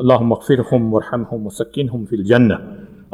اللهم 0.00 0.32
اغفرهم 0.32 0.92
وارحمهم 0.92 1.46
وسكنهم 1.46 2.04
في 2.04 2.16
الجنة. 2.16 2.58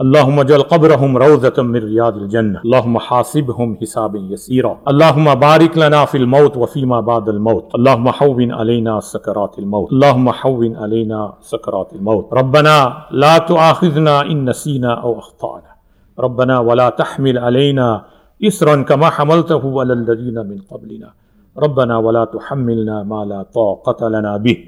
اللهم 0.01 0.41
اجعل 0.41 0.63
قبرهم 0.63 1.17
روضة 1.17 1.63
من 1.63 1.77
رياض 1.77 2.17
الجنة. 2.17 2.61
اللهم 2.65 2.99
حاسبهم 2.99 3.77
حسابا 3.81 4.19
يسيرا. 4.19 4.79
اللهم 4.89 5.35
بارك 5.35 5.79
لنا 5.79 6.05
في 6.05 6.19
الموت 6.19 6.57
وفيما 6.57 7.01
بعد 7.01 7.29
الموت. 7.29 7.75
اللهم 7.75 8.09
حون 8.09 8.53
علينا 8.53 9.01
سكرات 9.01 9.59
الموت. 9.59 9.93
اللهم 9.93 10.31
حون 10.31 10.77
علينا 10.77 11.33
سكرات 11.41 11.93
الموت. 11.93 12.33
ربنا 12.33 12.77
لا 13.11 13.39
تؤاخذنا 13.39 14.23
إن 14.23 14.49
نسينا 14.51 14.95
أو 14.95 15.19
أخطأنا. 15.19 15.72
ربنا 16.19 16.59
ولا 16.59 16.89
تحمل 16.91 17.39
علينا 17.39 18.05
إسرا 18.45 18.83
كما 18.83 19.11
حملته 19.11 19.81
على 19.81 19.93
الذين 19.93 20.35
من 20.35 20.59
قبلنا. 20.71 21.11
ربنا 21.59 21.99
ولا 21.99 22.25
تحملنا 22.25 23.03
ما 23.03 23.25
لا 23.25 23.43
طاقة 23.43 24.09
لنا 24.09 24.37
به. 24.37 24.59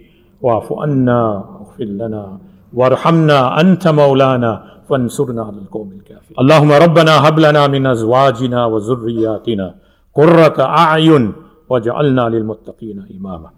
واعف 0.43 0.73
عنا 0.73 1.45
واغفر 1.61 1.85
لنا 1.85 2.39
وارحمنا 2.75 3.61
أنت 3.61 3.89
مولانا 3.89 4.65
فانصرنا 4.89 5.43
على 5.43 5.59
القوم 5.59 5.93
الكافرين. 5.93 6.37
اللهم 6.41 6.73
ربنا 6.73 7.29
هب 7.29 7.39
لنا 7.39 7.67
من 7.67 7.87
أزواجنا 7.87 8.67
وذرياتنا 8.67 9.75
قرة 10.15 10.57
أعين 10.61 11.33
واجعلنا 11.69 12.29
للمتقين 12.29 12.99
إماما. 13.17 13.51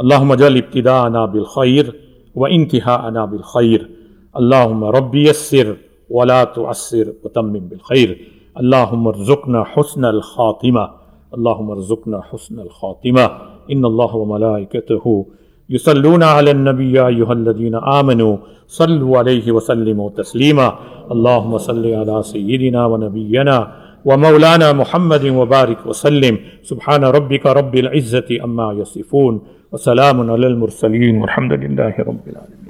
اللهم 0.00 0.32
اجعل 0.32 0.56
ابتداءنا 0.56 1.26
بالخير 1.26 2.00
وانتهاءنا 2.34 3.24
بالخير. 3.24 3.90
اللهم 4.36 4.84
ربي 4.84 5.28
يسر 5.28 5.76
ولا 6.10 6.44
تعصر 6.44 7.08
و 7.24 7.28
تمم 7.28 7.52
بالخیر 7.52 8.08
ارزقنا 8.54 9.62
حسن 9.62 10.04
الخاتمہ 10.04 10.80
اللہ 11.32 11.48
ارزقنا 11.48 12.16
حسن 12.16 12.58
الخاتمہ 12.58 13.20
ان 13.68 13.84
اللہ 13.84 14.16
ملائکتہ 14.26 15.08
یسلون 15.68 16.22
على 16.22 16.50
النبی 16.50 16.92
یا 16.92 17.06
ایہا 17.06 17.30
الذین 17.30 17.74
آمنوا 17.82 18.36
صلوا 18.68 19.20
علیہ 19.20 19.52
وسلموا 19.52 20.10
تسلیما 20.22 20.66
اللہم 21.10 21.58
صلی 21.58 21.94
على 21.94 22.22
سیدنا 22.24 22.86
و 22.86 22.96
نبینا 22.96 23.64
ومولانا 24.04 24.72
محمد 24.72 25.24
وبارك 25.24 25.86
وسلم. 25.86 26.36
سبحان 26.68 27.04
ربك 27.04 27.46
رب 27.46 27.74
العزة 27.74 28.44
أما 28.44 28.72
يصفون. 28.72 29.38
وسلام 29.72 30.30
على 30.30 30.46
المرسلين. 30.46 31.20
والحمد 31.20 31.52
لله 31.52 31.90
رب 31.98 32.26
العالمين. 32.26 32.63